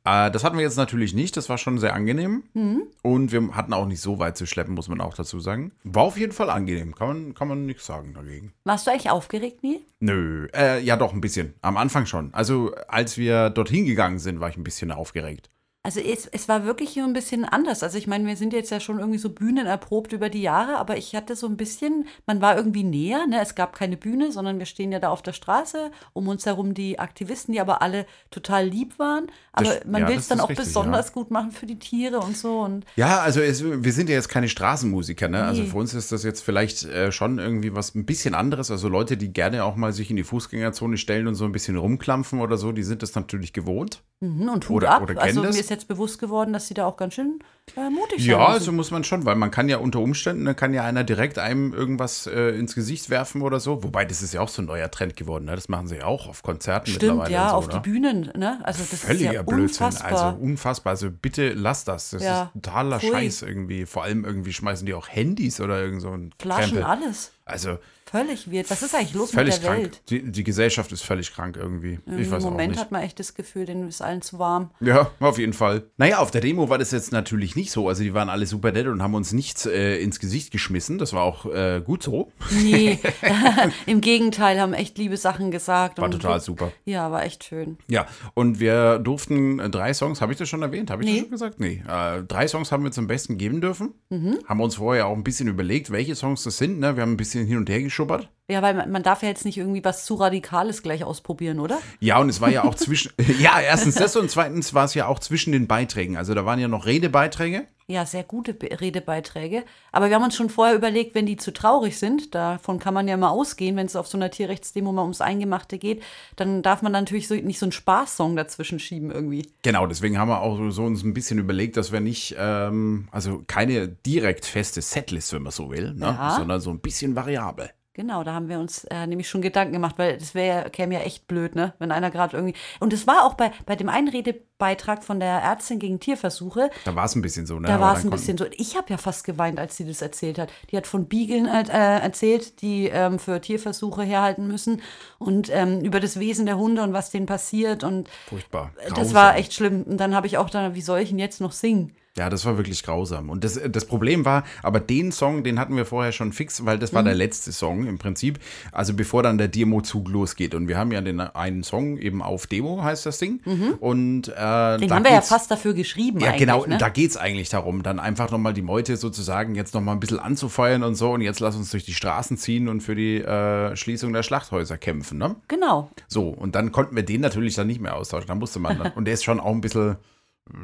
Äh, 0.05 0.31
das 0.31 0.45
hatten 0.45 0.57
wir 0.57 0.65
jetzt 0.65 0.77
natürlich 0.77 1.15
nicht, 1.15 1.37
das 1.37 1.49
war 1.49 1.59
schon 1.59 1.79
sehr 1.79 1.95
angenehm. 1.95 2.45
Mhm. 2.53 2.83
Und 3.03 3.33
wir 3.33 3.57
hatten 3.57 3.73
auch 3.73 3.87
nicht 3.87 4.01
so 4.01 4.19
weit 4.19 4.37
zu 4.37 4.47
schleppen, 4.47 4.75
muss 4.75 4.89
man 4.89 5.01
auch 5.01 5.15
dazu 5.15 5.41
sagen. 5.41 5.73
War 5.83 6.03
auf 6.03 6.19
jeden 6.19 6.33
Fall 6.33 6.51
angenehm, 6.51 6.95
kann 6.95 7.09
man, 7.09 7.35
kann 7.35 7.49
man 7.49 7.67
nichts 7.67 7.87
sagen 7.87 8.13
dagegen. 8.15 8.53
Warst 8.65 8.87
du 8.87 8.91
eigentlich 8.91 9.11
aufgeregt, 9.11 9.63
Neil? 9.63 9.81
Nö, 10.01 10.49
äh, 10.55 10.81
ja 10.81 10.97
doch 10.97 11.15
ein 11.15 11.21
bisschen. 11.21 11.24
Am 11.62 11.76
Anfang 11.76 12.06
schon. 12.06 12.32
Also 12.35 12.75
als 12.88 13.17
wir 13.19 13.50
dorthin 13.50 13.87
gegangen 13.87 14.19
sind, 14.19 14.41
war 14.41 14.49
ich 14.49 14.56
ein 14.56 14.65
bisschen 14.65 14.91
aufgeregt. 14.91 15.50
Also 15.87 16.01
es, 16.01 16.27
es 16.27 16.49
war 16.49 16.65
wirklich 16.65 16.95
so 16.95 17.03
ein 17.03 17.13
bisschen 17.13 17.45
anders. 17.45 17.83
Also 17.83 17.99
ich 17.99 18.07
meine, 18.07 18.27
wir 18.27 18.37
sind 18.37 18.55
jetzt 18.55 18.71
ja 18.71 18.81
schon 18.81 18.99
irgendwie 19.01 19.19
so 19.19 19.29
Bühnen 19.29 19.67
erprobt 19.67 20.15
über 20.15 20.31
die 20.31 20.41
Jahre, 20.41 20.79
aber 20.79 20.97
ich 20.97 21.15
hatte 21.15 21.37
so 21.37 21.47
ein 21.47 21.59
bisschen, 21.59 22.07
man 22.27 22.41
war 22.41 22.57
irgendwie 22.57 22.85
näher, 22.85 23.27
ne? 23.27 23.39
Es 23.43 23.55
gab 23.55 23.77
keine 23.77 23.99
Bühne, 23.99 24.33
sondern 24.33 24.59
wir 24.59 24.65
stehen 24.65 24.93
ja 24.93 24.99
da 24.99 25.11
auf 25.11 25.21
der 25.21 25.35
Straße, 25.35 25.91
um 26.15 26.27
uns 26.29 26.47
herum 26.47 26.73
die 26.73 26.99
Aktivisten, 26.99 27.53
die 27.53 27.61
aber 27.61 27.83
alle 27.83 28.07
total 28.31 28.67
lieb 28.67 28.99
waren. 28.99 29.27
Aber 29.53 29.67
Das- 29.69 29.85
man 29.85 30.01
ja, 30.03 30.09
will 30.09 30.17
es 30.17 30.29
dann 30.29 30.41
auch 30.41 30.49
richtig, 30.49 30.65
besonders 30.65 31.09
ja. 31.09 31.13
gut 31.13 31.31
machen 31.31 31.53
für 31.53 31.67
die 31.67 31.79
Tiere 31.79 32.21
und 32.21 32.35
so. 32.35 32.61
Und 32.61 32.87
Ja, 32.97 33.21
also 33.21 33.41
es, 33.43 33.63
wir 33.63 33.93
sind 33.93 34.09
ja 34.09 34.15
jetzt 34.15 34.31
keine 34.31 34.49
Straßenmusiker, 34.49 35.29
ne? 35.29 35.45
Also 35.45 35.63
Nee. 35.65 35.69
für 35.69 35.77
uns 35.77 35.93
ist 35.93 36.11
das 36.13 36.23
jetzt 36.25 36.41
vielleicht 36.41 36.85
äh, 36.85 37.13
schon 37.13 37.39
irgendwie 37.39 37.75
was 37.77 37.95
ein 37.95 38.07
bisschen 38.07 38.35
anderes. 38.35 38.71
Also 38.71 38.89
Leute, 38.89 39.19
die 39.19 39.35
gerne 39.35 39.65
auch 39.65 39.77
mal 39.77 39.93
sich 39.93 40.09
in 40.09 40.17
die 40.17 40.25
Fußgängerzone 40.25 40.97
stellen 40.97 41.27
und 41.27 41.35
so 41.35 41.45
ein 41.45 41.53
bisschen 41.53 41.77
rumklampfen 41.77 42.41
oder 42.41 42.57
so, 42.57 42.73
die 42.73 42.85
sind 42.85 43.03
das 43.03 43.15
natürlich 43.15 43.53
gewohnt. 43.53 44.03
Und 44.49 44.69
Hut 44.69 44.76
Oder- 44.76 44.91
ab. 44.93 45.03
oder 45.03 45.12
also 45.21 45.26
kennen 45.26 45.41
mir 45.43 45.47
das? 45.49 45.56
ist 45.59 45.71
jetzt 45.71 45.88
bewusst 45.88 46.19
geworden, 46.19 46.53
dass 46.53 46.69
sie 46.69 46.75
da 46.75 46.87
auch 46.87 46.97
ganz 46.97 47.15
schön 47.15 47.38
äh, 47.76 47.88
mutig 47.91 48.19
sein 48.21 48.31
Ja, 48.31 48.47
also 48.47 48.73
muss 48.73 48.91
man 48.91 49.05
schon, 49.05 49.25
weil 49.25 49.37
man 49.37 49.50
kann 49.50 49.69
ja 49.69 49.79
unter 49.79 50.00
Umständen, 50.00 50.44
dann 50.44 50.56
kann 50.56 50.75
ja 50.75 50.85
einer 50.85 51.03
direkt 51.05 51.38
einem 51.38 51.73
irgendwas 51.73 52.26
äh, 52.26 52.50
ins 52.59 52.75
Gesicht 52.75 53.09
werfen 53.11 53.43
oder 53.43 53.59
so. 53.61 53.82
Wobei, 53.82 54.05
das 54.05 54.23
ist 54.23 54.35
ja 54.35 54.41
auch 54.41 54.49
so 54.49 54.61
ein 54.62 54.67
neuer 54.67 54.91
Trend 54.91 55.17
geworden. 55.17 55.47
Ne? 55.47 55.55
Das 55.55 55.69
machen 55.69 55.87
sie 55.88 55.97
ja 55.97 56.05
auch 56.06 56.29
auf 56.29 56.43
Konzerten 56.43 56.87
Stimmt, 56.91 57.03
mittlerweile. 57.03 57.32
ja, 57.32 57.50
so, 57.50 57.56
auf 57.56 57.67
ne? 57.69 57.75
die 57.75 57.81
Bühnen. 57.91 58.31
Ne? 58.37 58.61
Also 58.65 58.82
das 58.91 59.00
Völliger 59.00 59.31
ist 59.31 59.35
ja 59.35 59.43
Blödsinn. 59.43 59.87
unfassbar. 59.87 60.25
Also 60.25 60.38
unfassbar. 60.43 60.91
Also 60.93 61.11
bitte 61.11 61.53
lass 61.55 61.85
das. 61.85 62.11
Das 62.11 62.23
Ja, 62.23 62.43
ist 62.44 62.53
totaler 62.62 63.00
pfui. 63.00 63.11
Scheiß 63.11 63.43
irgendwie. 63.43 63.87
Vor 63.87 64.05
allem 64.05 64.25
irgendwie 64.25 64.53
schmeißen 64.53 64.85
die 64.87 64.94
auch 64.94 65.09
Handys 65.09 65.61
oder 65.61 65.81
irgend 65.81 66.03
so 66.03 66.11
ein 66.11 66.31
Flaschen, 66.38 66.79
Krempel. 66.79 66.82
alles. 66.85 67.32
Also 67.47 67.79
Völlig 68.15 68.49
wird. 68.49 68.71
Was 68.71 68.81
ist 68.83 68.95
eigentlich 68.95 69.15
los 69.15 69.33
völlig 69.33 69.55
mit 69.55 69.63
der 69.65 69.71
krank. 69.71 69.83
Welt? 69.83 70.03
Die, 70.09 70.31
die 70.31 70.45
Gesellschaft 70.45 70.93
ist 70.93 71.03
völlig 71.03 71.33
krank 71.33 71.57
irgendwie. 71.57 71.99
Ich 72.07 72.13
Im 72.13 72.31
weiß 72.31 72.45
auch 72.45 72.51
Moment 72.51 72.71
nicht. 72.71 72.81
hat 72.81 72.93
man 72.93 73.03
echt 73.03 73.19
das 73.19 73.35
Gefühl, 73.35 73.67
denen 73.67 73.89
ist 73.89 74.03
allen 74.03 74.23
zu 74.23 74.39
warm. 74.39 74.71
Ja, 74.79 75.11
auf 75.19 75.39
jeden 75.39 75.53
Fall. 75.53 75.83
Naja, 75.97 76.19
auf 76.19 76.31
der 76.31 76.41
Demo 76.41 76.69
war 76.69 76.79
das 76.79 76.93
jetzt 76.93 77.11
natürlich 77.11 77.57
nicht 77.57 77.73
so. 77.73 77.89
Also 77.89 78.05
die 78.05 78.15
waren 78.15 78.29
alle 78.29 78.47
super 78.47 78.71
nett 78.71 78.87
und 78.87 79.03
haben 79.03 79.15
uns 79.15 79.33
nichts 79.33 79.67
äh, 79.67 79.97
ins 79.97 80.21
Gesicht 80.21 80.53
geschmissen. 80.53 80.99
Das 80.99 81.13
war 81.13 81.23
auch 81.23 81.47
äh, 81.47 81.83
gut 81.85 82.05
so. 82.05 82.31
Nee, 82.63 83.01
im 83.87 84.01
Gegenteil, 84.01 84.61
haben 84.61 84.75
echt 84.75 84.97
liebe 84.97 85.17
Sachen 85.17 85.51
gesagt. 85.51 85.99
War 85.99 86.05
und 86.05 86.13
total 86.13 86.41
super. 86.41 86.71
Ja, 86.85 87.11
war 87.11 87.25
echt 87.25 87.43
schön. 87.43 87.79
Ja, 87.89 88.07
und 88.35 88.61
wir 88.61 89.01
durften 89.01 89.59
äh, 89.59 89.71
drei 89.71 89.93
Songs, 89.93 90.21
habe 90.21 90.31
ich 90.33 90.39
das 90.39 90.49
schon 90.49 90.63
erwähnt? 90.63 90.91
Habe 90.91 91.03
ich 91.03 91.09
Nee. 91.09 91.15
das 91.17 91.23
schon 91.23 91.31
gesagt? 91.31 91.59
Nee. 91.59 91.83
Äh, 91.89 92.23
drei 92.23 92.47
Songs 92.47 92.71
haben 92.71 92.85
wir 92.85 92.93
zum 92.93 93.09
Besten 93.09 93.39
geben 93.39 93.61
dürfen. 93.61 93.95
Mhm. 94.11 94.39
Haben 94.47 94.61
uns 94.61 94.77
vorher 94.77 95.09
auch 95.09 95.17
ein 95.17 95.25
bisschen 95.25 95.49
überlegt, 95.49 95.91
welche 95.91 96.15
Songs 96.15 96.45
das 96.45 96.59
sind. 96.59 96.79
Ne? 96.79 96.95
Wir 96.97 97.03
haben 97.03 97.13
ein 97.13 97.17
bisschen 97.17 97.45
hin 97.47 97.57
und 97.59 97.69
her 97.69 97.81
geschubbert. 98.06 98.29
Ja, 98.51 98.61
weil 98.61 98.75
man, 98.75 98.91
man 98.91 99.03
darf 99.03 99.23
ja 99.23 99.29
jetzt 99.29 99.47
nicht 99.47 99.56
irgendwie 99.56 99.83
was 99.85 100.05
zu 100.05 100.17
Radikales 100.17 100.83
gleich 100.83 101.03
ausprobieren, 101.03 101.61
oder? 101.61 101.79
Ja, 102.01 102.19
und 102.19 102.29
es 102.29 102.43
war 102.43 102.51
ja 102.51 102.65
auch 102.65 102.75
zwischen. 102.75 103.12
ja, 103.39 103.59
erstens 103.61 103.95
das 103.95 104.17
und 104.17 104.31
zweitens 104.31 104.75
war 104.75 104.85
es 104.85 104.95
ja 104.95 105.06
auch 105.06 105.19
zwischen 105.19 105.53
den 105.53 105.67
Beiträgen. 105.67 106.19
Also 106.19 106.35
da 106.35 106.45
waren 106.45 106.59
ja 106.59 106.69
noch 106.69 106.85
Redebeiträge. 106.85 107.67
Ja, 107.87 108.06
sehr 108.06 108.23
gute 108.23 108.55
Be 108.55 108.81
Redebeiträge. 108.81 109.65
Aber 109.93 110.09
wir 110.09 110.17
haben 110.17 110.25
uns 110.25 110.37
schon 110.37 110.49
vorher 110.49 110.75
überlegt, 110.75 111.15
wenn 111.15 111.27
die 111.27 111.37
zu 111.37 111.53
traurig 111.53 111.99
sind, 111.99 112.35
davon 112.35 112.79
kann 112.79 112.95
man 112.95 113.09
ja 113.09 113.17
mal 113.17 113.29
ausgehen, 113.29 113.77
wenn 113.77 113.87
es 113.87 113.97
auf 113.97 114.06
so 114.06 114.17
einer 114.17 114.31
Tierrechtsdemo 114.31 114.91
mal 114.91 115.03
ums 115.03 115.21
Eingemachte 115.21 115.79
geht, 115.79 116.03
dann 116.37 116.62
darf 116.62 116.81
man 116.81 116.93
natürlich 116.93 117.29
so, 117.29 117.35
nicht 117.35 117.59
so 117.59 117.67
einen 117.67 117.73
Spaßsong 117.73 118.37
dazwischen 118.37 118.79
schieben 118.79 119.11
irgendwie. 119.11 119.51
Genau, 119.62 119.87
deswegen 119.87 120.19
haben 120.19 120.29
wir 120.29 120.41
auch 120.41 120.71
so 120.71 120.85
uns 120.85 121.03
ein 121.03 121.12
bisschen 121.12 121.39
überlegt, 121.39 121.77
dass 121.77 121.93
wir 121.93 122.01
nicht, 122.01 122.37
ähm, 122.39 123.09
also 123.11 123.43
keine 123.47 123.89
direkt 123.89 124.47
feste 124.47 124.81
Setlist, 124.81 125.35
wenn 125.35 125.43
man 125.43 125.53
so 125.53 125.71
will, 125.71 125.93
ne? 125.93 126.06
Ja. 126.06 126.37
sondern 126.37 126.61
so 126.61 126.71
ein 126.71 126.81
bisschen 126.81 127.17
variabel. 127.17 127.71
Genau, 127.96 128.25
da 128.25 128.35
haben 128.35 128.49
wir 128.49 128.58
uns 128.58 128.82
äh, 128.91 129.06
nämlich 129.06 129.29
schon 129.29 129.41
Gedanken 129.41 129.73
gemacht, 129.73 129.94
weil 129.99 130.19
das 130.19 130.35
wäre 130.35 130.69
käme 130.69 130.94
ja 130.94 131.00
echt 131.02 131.29
blöd, 131.29 131.55
ne? 131.55 131.75
Wenn 131.79 131.93
einer 131.93 132.11
gerade 132.11 132.37
irgendwie. 132.37 132.58
Und 132.81 132.93
es 132.93 133.06
war 133.06 133.25
auch 133.25 133.35
bei, 133.35 133.52
bei 133.67 133.76
dem 133.76 133.88
einen 133.88 134.08
Redebeitrag 134.08 135.05
von 135.05 135.20
der 135.20 135.31
Ärztin 135.31 135.79
gegen 135.79 136.00
Tierversuche, 136.00 136.70
Da 136.85 136.96
war 136.96 137.05
es 137.05 137.14
ein 137.14 137.23
bisschen 137.23 137.46
so, 137.46 137.61
ne? 137.61 137.69
da 137.69 137.79
war 137.79 137.96
es 137.96 138.02
ein 138.02 138.11
bisschen 138.11 138.37
so. 138.37 138.46
Ich 138.50 138.76
habe 138.76 138.87
ja 138.88 138.96
fast 138.96 139.23
geweint, 139.23 139.61
als 139.61 139.76
sie 139.76 139.87
das 139.87 140.02
erzählt 140.02 140.41
hat. 140.41 140.52
Die 140.73 140.76
hat 140.76 140.88
von 140.88 141.06
Biegeln 141.06 141.46
äh, 141.46 141.69
erzählt, 141.69 142.62
die 142.62 142.88
ähm, 142.88 143.20
für 143.20 143.41
Tierversuche 143.41 144.02
herhalten 144.02 144.49
müssen 144.49 144.82
und 145.19 145.49
ähm, 145.52 145.82
über 145.82 146.00
das 146.00 146.19
Wesen 146.19 146.46
der 146.46 146.58
Hunde 146.58 146.82
und 146.82 146.94
was 146.94 147.11
denen 147.11 147.26
passiert. 147.26 147.85
Und 147.85 148.08
Furchtbar. 148.26 148.73
das 148.76 148.93
Grausam. 148.93 149.14
war 149.14 149.37
echt 149.37 149.55
schlimm. 149.55 149.85
Und 149.85 149.99
dann 149.99 150.17
habe 150.17 150.26
ich 150.26 150.37
auch 150.37 150.50
dann, 150.50 150.75
wie 150.75 150.82
soll 150.82 150.99
ich 150.99 151.12
ihn 151.12 151.20
jetzt 151.20 151.41
noch 151.41 151.52
singen? 151.52 151.94
Ja, 152.17 152.31
das 152.31 152.45
war 152.47 152.57
wirklich 152.57 152.85
grausam. 152.85 153.29
Und 153.29 153.43
das, 153.43 153.61
das 153.69 153.87
Problem 153.87 154.25
war, 154.25 154.45
aber 154.63 154.79
den 154.79 155.11
Song, 155.11 155.43
den 155.43 155.59
hatten 155.59 155.77
wir 155.77 155.85
vorher 155.85 156.13
schon 156.13 156.33
fix, 156.33 156.65
weil 156.65 156.79
das 156.79 156.93
war 156.95 157.03
Mhm. 157.03 157.07
der 157.07 157.15
letzte 157.17 157.51
Song 157.51 157.87
im 157.89 157.99
Prinzip. 157.99 158.39
Also 158.71 158.95
bevor 158.95 159.25
dann 159.25 159.37
der 159.37 159.49
Demo-Zug 159.49 160.09
losgeht. 160.09 160.55
Und 160.55 160.69
wir 160.69 160.79
haben 160.79 160.93
ja 160.93 161.01
den 161.01 161.19
einen 161.21 161.65
Song 161.65 161.99
eben 161.99 162.23
auf 162.23 162.47
Demo, 162.47 162.85
heißt 162.85 163.05
das 163.07 163.19
Ding. 163.19 163.41
Und 163.81 164.29
äh, 164.29 164.33
Den 164.79 164.93
haben 164.93 165.05
wir 165.05 165.13
ja 165.13 165.23
fast 165.23 165.51
dafür 165.51 165.75
geschrieben. 165.75 166.21
Ja, 166.21 166.37
genau, 166.37 166.65
Ne? 166.67 166.79
da 166.79 166.89
geht 166.89 167.11
es 167.11 167.17
eigentlich 167.17 167.49
darum, 167.49 167.83
dann 167.83 167.99
einfach 167.99 168.31
nochmal 168.31 168.55
die 168.55 168.63
Meute 168.63 168.97
sozusagen 168.97 169.55
jetzt 169.57 169.75
nochmal 169.75 169.97
ein 169.97 170.01
bisschen 170.01 170.21
anzufeuern 170.21 170.85
und 170.85 170.95
so 170.95 171.11
und 171.13 171.21
jetzt 171.21 171.41
lass 171.41 171.57
uns 171.57 171.71
durch 171.73 171.85
die 171.85 171.95
Straßen 171.95 172.37
ziehen 172.39 172.69
und 172.69 172.81
für 172.81 172.95
die 172.95 173.17
äh, 173.21 173.75
Schließung 173.75 174.13
der 174.13 174.23
Schlachthäuser 174.23 174.79
kämpfen, 174.79 175.19
ne? 175.19 175.35
Genau. 175.49 175.91
So, 176.07 176.29
und 176.29 176.55
dann 176.55 176.71
konnten 176.71 176.95
wir 176.95 177.03
den 177.03 177.21
natürlich 177.23 177.55
dann 177.57 177.67
nicht 177.67 177.81
mehr 177.81 177.97
austauschen, 177.97 178.29
da 178.29 178.35
musste 178.37 178.61
man 178.61 178.79
dann. 178.79 178.93
Und 178.95 179.07
der 179.07 179.15
ist 179.15 179.25
schon 179.25 179.41
auch 179.41 179.51
ein 179.53 179.61
bisschen, 179.61 179.97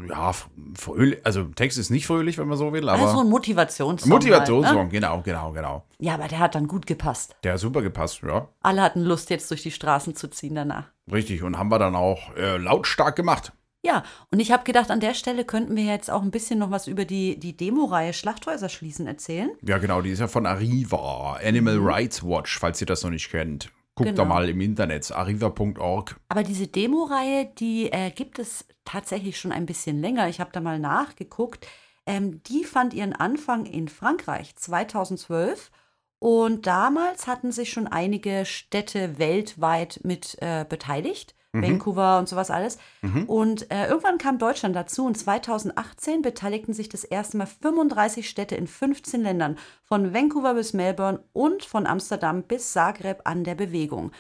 ja, 0.08 0.32
fröhlich, 0.74 1.24
also 1.24 1.44
Text 1.44 1.78
ist 1.78 1.90
nicht 1.90 2.06
fröhlich, 2.06 2.36
wenn 2.38 2.48
man 2.48 2.58
so 2.58 2.72
will, 2.72 2.88
aber 2.88 3.02
Also 3.02 3.20
ein 3.20 3.28
Motivationssong. 3.30 4.08
Motivationssong, 4.10 4.76
Halt, 4.76 4.86
ne? 4.86 4.92
genau, 4.92 5.20
genau, 5.22 5.52
genau. 5.52 5.84
Ja, 5.98 6.14
aber 6.14 6.28
der 6.28 6.38
hat 6.38 6.54
dann 6.54 6.68
gut 6.68 6.86
gepasst. 6.86 7.34
Der 7.44 7.54
hat 7.54 7.60
super 7.60 7.80
gepasst, 7.82 8.20
ja, 8.22 8.48
Alle 8.62 8.82
hatten 8.82 9.00
Lust, 9.02 9.30
jetzt 9.30 9.50
durch 9.50 9.62
die 9.62 9.70
Straßen 9.70 10.14
zu 10.14 10.28
ziehen 10.28 10.54
danach. 10.54 10.84
richtig. 11.10 11.42
Und 11.42 11.56
haben 11.58 11.70
wir 11.70 11.78
dann 11.78 11.96
auch 11.96 12.34
äh, 12.36 12.56
lautstark 12.58 13.16
gemacht. 13.16 13.52
Ja, 13.82 14.02
und 14.30 14.40
ich 14.40 14.52
habe 14.52 14.64
gedacht, 14.64 14.90
an 14.90 15.00
der 15.00 15.14
Stelle 15.14 15.46
könnten 15.46 15.74
wir 15.74 15.84
jetzt 15.84 16.10
auch 16.10 16.20
ein 16.20 16.30
bisschen 16.30 16.58
noch 16.58 16.70
was 16.70 16.86
über 16.86 17.06
die, 17.06 17.38
die 17.40 17.56
Demo-Reihe 17.56 18.12
Schlachthäuser 18.12 18.68
schließen 18.68 19.06
erzählen. 19.06 19.50
Ja, 19.62 19.78
genau, 19.78 20.02
die 20.02 20.10
ist 20.10 20.18
ja 20.18 20.28
von 20.28 20.44
Arriva, 20.44 21.38
Animal 21.42 21.78
Rights 21.80 22.22
Watch, 22.22 22.58
falls 22.58 22.78
ihr 22.82 22.86
das 22.86 23.02
noch 23.02 23.10
nicht 23.10 23.30
kennt. 23.30 23.70
Guckt 24.04 24.18
da. 24.18 24.22
Genau. 24.22 24.34
mal 24.34 24.48
im 24.48 24.60
Internet, 24.60 25.10
arriva.org. 25.12 26.20
Aber 26.28 26.42
diese 26.42 26.66
Demo-Reihe, 26.66 27.50
die 27.58 27.92
äh, 27.92 28.10
gibt 28.10 28.38
es 28.38 28.66
tatsächlich 28.84 29.38
schon 29.38 29.52
ein 29.52 29.66
bisschen 29.66 30.00
länger. 30.00 30.28
Ich 30.28 30.40
habe 30.40 30.50
da 30.52 30.60
mal 30.60 30.78
nachgeguckt. 30.78 31.66
Ähm, 32.06 32.42
die 32.44 32.64
fand 32.64 32.94
ihren 32.94 33.12
Anfang 33.12 33.66
in 33.66 33.88
Frankreich 33.88 34.56
2012. 34.56 35.70
Und 36.18 36.66
damals 36.66 37.26
hatten 37.26 37.50
sich 37.50 37.70
schon 37.70 37.86
einige 37.86 38.44
Städte 38.44 39.18
weltweit 39.18 40.00
mit 40.02 40.36
äh, 40.40 40.66
beteiligt. 40.68 41.34
Vancouver 41.52 42.18
und 42.18 42.28
sowas 42.28 42.50
alles. 42.50 42.78
Und 43.26 43.70
äh, 43.70 43.88
irgendwann 43.88 44.18
kam 44.18 44.38
Deutschland 44.38 44.76
dazu 44.76 45.04
und 45.06 45.16
2018 45.16 46.22
beteiligten 46.22 46.72
sich 46.72 46.88
das 46.88 47.04
erste 47.04 47.36
Mal 47.36 47.46
35 47.46 48.28
Städte 48.28 48.54
in 48.54 48.66
15 48.66 49.22
Ländern, 49.22 49.58
von 49.82 50.14
Vancouver 50.14 50.54
bis 50.54 50.72
Melbourne 50.72 51.20
und 51.32 51.64
von 51.64 51.86
Amsterdam 51.86 52.42
bis 52.42 52.72
Zagreb 52.72 53.22
an 53.24 53.44
der 53.44 53.54
Bewegung. 53.54 54.12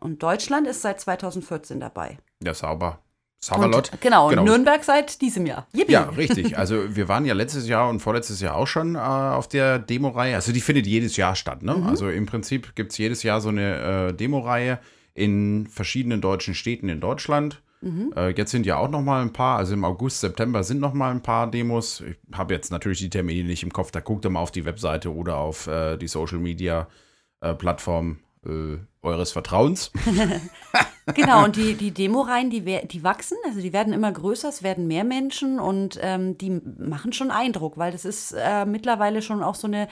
Und 0.00 0.22
Deutschland 0.22 0.66
ist 0.66 0.82
seit 0.82 1.00
2014 1.00 1.80
dabei. 1.80 2.18
Ja, 2.42 2.52
sauber. 2.54 2.98
Sauberlot. 3.44 3.92
Und, 3.92 4.00
genau, 4.00 4.28
und 4.28 4.42
Nürnberg 4.42 4.82
seit 4.82 5.20
diesem 5.20 5.44
Jahr. 5.44 5.66
Yippie. 5.72 5.92
Ja, 5.92 6.04
richtig. 6.04 6.56
Also 6.56 6.96
wir 6.96 7.08
waren 7.08 7.26
ja 7.26 7.34
letztes 7.34 7.68
Jahr 7.68 7.90
und 7.90 8.00
vorletztes 8.00 8.40
Jahr 8.40 8.56
auch 8.56 8.66
schon 8.66 8.94
äh, 8.94 8.98
auf 8.98 9.48
der 9.48 9.78
Demo-Reihe. 9.78 10.34
Also 10.34 10.52
die 10.52 10.62
findet 10.62 10.86
jedes 10.86 11.16
Jahr 11.16 11.36
statt. 11.36 11.62
Ne? 11.62 11.74
Mhm. 11.74 11.86
Also 11.86 12.08
im 12.08 12.24
Prinzip 12.24 12.74
gibt 12.74 12.92
es 12.92 12.98
jedes 12.98 13.22
Jahr 13.22 13.42
so 13.42 13.50
eine 13.50 14.08
äh, 14.08 14.12
Demo-Reihe 14.14 14.78
in 15.14 15.66
verschiedenen 15.68 16.20
deutschen 16.20 16.54
Städten 16.54 16.88
in 16.88 17.00
Deutschland. 17.00 17.62
Mhm. 17.80 18.12
Äh, 18.16 18.30
jetzt 18.30 18.50
sind 18.50 18.66
ja 18.66 18.78
auch 18.78 18.90
noch 18.90 19.02
mal 19.02 19.22
ein 19.22 19.32
paar, 19.32 19.58
also 19.58 19.74
im 19.74 19.84
August, 19.84 20.20
September 20.20 20.64
sind 20.64 20.80
noch 20.80 20.94
mal 20.94 21.10
ein 21.10 21.22
paar 21.22 21.50
Demos. 21.50 22.00
Ich 22.00 22.16
habe 22.32 22.54
jetzt 22.54 22.70
natürlich 22.70 22.98
die 22.98 23.10
Termine 23.10 23.48
nicht 23.48 23.62
im 23.62 23.72
Kopf, 23.72 23.90
da 23.90 24.00
guckt 24.00 24.24
ihr 24.24 24.30
mal 24.30 24.40
auf 24.40 24.50
die 24.50 24.64
Webseite 24.64 25.14
oder 25.14 25.36
auf 25.36 25.66
äh, 25.66 25.96
die 25.96 26.08
Social-Media-Plattform 26.08 28.18
äh, 28.46 28.78
eures 29.02 29.32
Vertrauens. 29.32 29.92
Genau, 31.12 31.44
und 31.44 31.56
die, 31.56 31.74
die 31.74 31.90
Demo-Reihen, 31.90 32.48
die, 32.48 32.62
die 32.62 33.04
wachsen, 33.04 33.36
also 33.46 33.60
die 33.60 33.74
werden 33.74 33.92
immer 33.92 34.10
größer, 34.10 34.48
es 34.48 34.62
werden 34.62 34.86
mehr 34.86 35.04
Menschen 35.04 35.60
und 35.60 35.98
ähm, 36.00 36.38
die 36.38 36.62
machen 36.78 37.12
schon 37.12 37.30
Eindruck, 37.30 37.76
weil 37.76 37.92
das 37.92 38.06
ist 38.06 38.32
äh, 38.32 38.64
mittlerweile 38.64 39.20
schon 39.20 39.42
auch 39.42 39.54
so 39.54 39.66
eine 39.66 39.88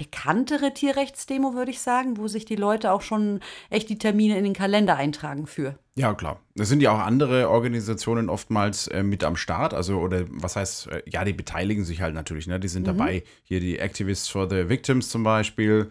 bekanntere 0.00 0.72
Tierrechtsdemo, 0.72 1.52
würde 1.52 1.70
ich 1.70 1.80
sagen, 1.80 2.16
wo 2.16 2.26
sich 2.26 2.46
die 2.46 2.56
Leute 2.56 2.90
auch 2.90 3.02
schon 3.02 3.40
echt 3.68 3.90
die 3.90 3.98
Termine 3.98 4.38
in 4.38 4.44
den 4.44 4.54
Kalender 4.54 4.96
eintragen 4.96 5.46
für. 5.46 5.78
Ja, 5.94 6.14
klar. 6.14 6.40
Es 6.58 6.70
sind 6.70 6.80
ja 6.80 6.90
auch 6.92 7.00
andere 7.00 7.50
Organisationen 7.50 8.30
oftmals 8.30 8.88
äh, 8.88 9.02
mit 9.02 9.24
am 9.24 9.36
Start. 9.36 9.74
Also, 9.74 9.98
oder 9.98 10.24
was 10.30 10.56
heißt, 10.56 10.86
äh, 10.86 11.02
ja, 11.04 11.22
die 11.26 11.34
beteiligen 11.34 11.84
sich 11.84 12.00
halt 12.00 12.14
natürlich, 12.14 12.46
ne? 12.46 12.58
Die 12.58 12.68
sind 12.68 12.86
dabei. 12.86 13.24
Hier 13.42 13.60
die 13.60 13.78
Activists 13.78 14.28
for 14.28 14.48
the 14.48 14.70
Victims 14.70 15.10
zum 15.10 15.22
Beispiel. 15.22 15.90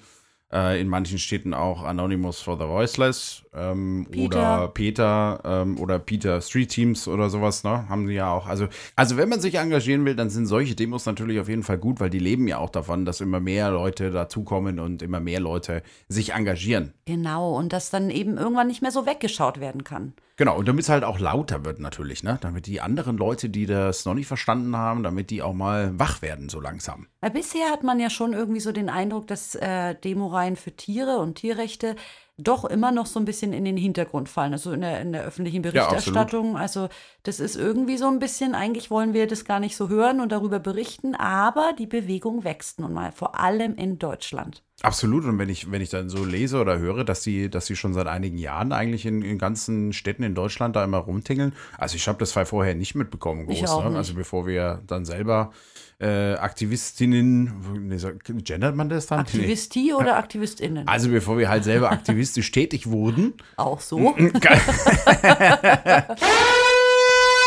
Äh, 0.52 0.82
in 0.82 0.88
manchen 0.88 1.20
Städten 1.20 1.54
auch 1.54 1.84
Anonymous 1.84 2.42
for 2.42 2.58
the 2.58 2.66
Voiceless. 2.66 3.46
Ähm, 3.54 4.08
Peter. 4.12 4.26
Oder 4.26 4.68
Peter 4.68 5.42
ähm, 5.44 5.80
oder 5.80 5.98
Peter 5.98 6.40
Street 6.42 6.70
Teams 6.70 7.08
oder 7.08 7.30
sowas, 7.30 7.64
ne? 7.64 7.90
Haben 7.90 8.08
sie 8.08 8.14
ja 8.14 8.32
auch. 8.32 8.46
Also, 8.46 8.68
also, 8.96 9.18
wenn 9.18 9.30
man 9.30 9.42
sich 9.42 9.56
engagieren 9.56 10.06
will, 10.06 10.16
dann 10.16 10.30
sind 10.30 10.46
solche 10.46 10.76
Demos 10.76 11.06
natürlich 11.06 11.40
auf 11.40 11.50
jeden 11.50 11.64
Fall 11.64 11.80
gut, 11.80 12.00
weil 12.00 12.10
die 12.10 12.20
leben 12.20 12.48
ja 12.48 12.60
auch 12.60 12.70
davon, 12.70 13.06
dass 13.06 13.22
immer 13.22 13.40
mehr 13.40 13.72
Leute 13.72 14.12
dazukommen 14.12 14.80
und 14.80 15.02
immer 15.02 15.20
mehr 15.20 15.40
Leute 15.40 15.82
sich 16.08 16.34
engagieren. 16.34 16.94
Genau, 17.06 17.58
und 17.58 17.74
dass 17.74 17.90
dann 17.90 18.10
eben 18.10 18.38
irgendwann 18.38 18.68
nicht 18.68 18.82
mehr 18.82 18.92
so 18.92 19.06
weggeschaut 19.06 19.60
werden 19.60 19.84
kann. 19.84 20.14
Genau, 20.40 20.58
und 20.58 20.70
damit 20.70 20.84
es 20.84 20.90
halt 20.90 21.04
auch 21.04 21.20
lauter 21.20 21.66
wird 21.66 21.80
natürlich, 21.80 22.24
ne? 22.24 22.38
Damit 22.40 22.66
die 22.66 22.80
anderen 22.80 23.18
Leute, 23.18 23.50
die 23.50 23.66
das 23.66 24.06
noch 24.06 24.14
nicht 24.14 24.28
verstanden 24.28 24.78
haben, 24.78 25.04
damit 25.04 25.32
die 25.32 25.42
auch 25.42 25.54
mal 25.54 26.00
wach 26.00 26.22
werden 26.22 26.48
so 26.48 26.62
langsam. 26.62 27.08
Weil 27.20 27.32
bisher 27.32 27.70
hat 27.72 27.84
man 27.84 28.00
ja 28.00 28.10
schon 28.10 28.32
irgendwie 28.32 28.62
so 28.62 28.72
den 28.72 28.90
Eindruck, 28.90 29.28
dass 29.28 29.56
äh, 29.56 29.96
Demoreihen 29.96 30.56
für 30.56 30.72
Tiere 30.72 31.18
und 31.18 31.36
Tierrechte 31.36 31.98
doch 32.40 32.66
immer 32.66 32.92
noch 32.92 33.06
so 33.06 33.20
ein 33.20 33.26
bisschen 33.26 33.54
in 33.54 33.66
den 33.66 33.78
Hintergrund 33.78 34.30
fallen, 34.30 34.54
also 34.54 34.72
in 34.72 34.82
der, 34.82 35.02
in 35.02 35.12
der 35.12 35.24
öffentlichen 35.24 35.62
Berichterstattung. 35.62 36.58
also 36.58 36.90
das 37.24 37.40
ist 37.40 37.56
irgendwie 37.56 37.98
so 37.98 38.08
ein 38.08 38.20
bisschen, 38.20 38.56
eigentlich 38.56 38.90
wollen 38.90 39.14
wir 39.14 39.28
das 39.28 39.46
gar 39.46 39.60
nicht 39.60 39.76
so 39.76 39.90
hören 39.90 40.20
und 40.20 40.32
darüber 40.32 40.60
berichten, 40.60 41.16
aber 41.16 41.74
die 41.78 41.88
Bewegung 41.88 42.44
wächst 42.44 42.80
nun 42.80 42.94
mal, 42.94 43.12
vor 43.12 43.40
allem 43.40 43.76
in 43.76 44.00
Deutschland. 44.00 44.64
Absolut. 44.82 45.26
Und 45.26 45.38
wenn 45.40 45.50
ich, 45.50 45.72
wenn 45.72 45.82
ich 45.82 45.90
dann 45.90 46.10
so 46.10 46.24
lese 46.24 46.60
oder 46.60 46.80
höre, 46.80 47.04
dass 47.04 47.24
sie, 47.24 47.50
dass 47.50 47.66
sie 47.66 47.76
schon 47.76 47.94
seit 47.94 48.08
einigen 48.08 48.38
Jahren 48.38 48.72
eigentlich 48.72 49.06
in, 49.06 49.22
in 49.22 49.38
ganzen 49.38 49.94
Städten 49.94 50.24
in 50.24 50.36
Deutschland 50.36 50.76
da 50.76 50.84
immer 50.84 51.00
rumtingeln. 51.00 51.54
Also 51.78 51.96
ich 51.96 52.08
habe 52.08 52.18
das 52.20 52.32
vorher 52.32 52.76
nicht 52.76 52.96
mitbekommen, 52.96 53.46
groß. 53.46 53.62
Ne? 53.62 53.90
nicht. 53.90 53.98
Also 53.98 54.14
bevor 54.14 54.48
wir 54.48 54.82
dann 54.88 55.06
selber 55.06 55.52
äh, 56.00 56.34
Aktivistinnen, 56.36 57.90
nee, 57.90 57.98
gendert 58.44 58.76
man 58.76 58.88
das 58.90 59.08
dann? 59.08 59.20
Nee. 59.20 59.24
Aktivistie 59.24 59.94
oder 59.94 60.18
AktivistInnen? 60.18 60.88
Also 60.88 61.10
bevor 61.10 61.38
wir 61.38 61.50
halt 61.50 61.66
selber 61.66 61.92
aktivistisch 61.92 62.52
tätig 62.54 62.88
wurden. 62.88 63.34
Auch 63.58 63.82
so. 63.82 64.16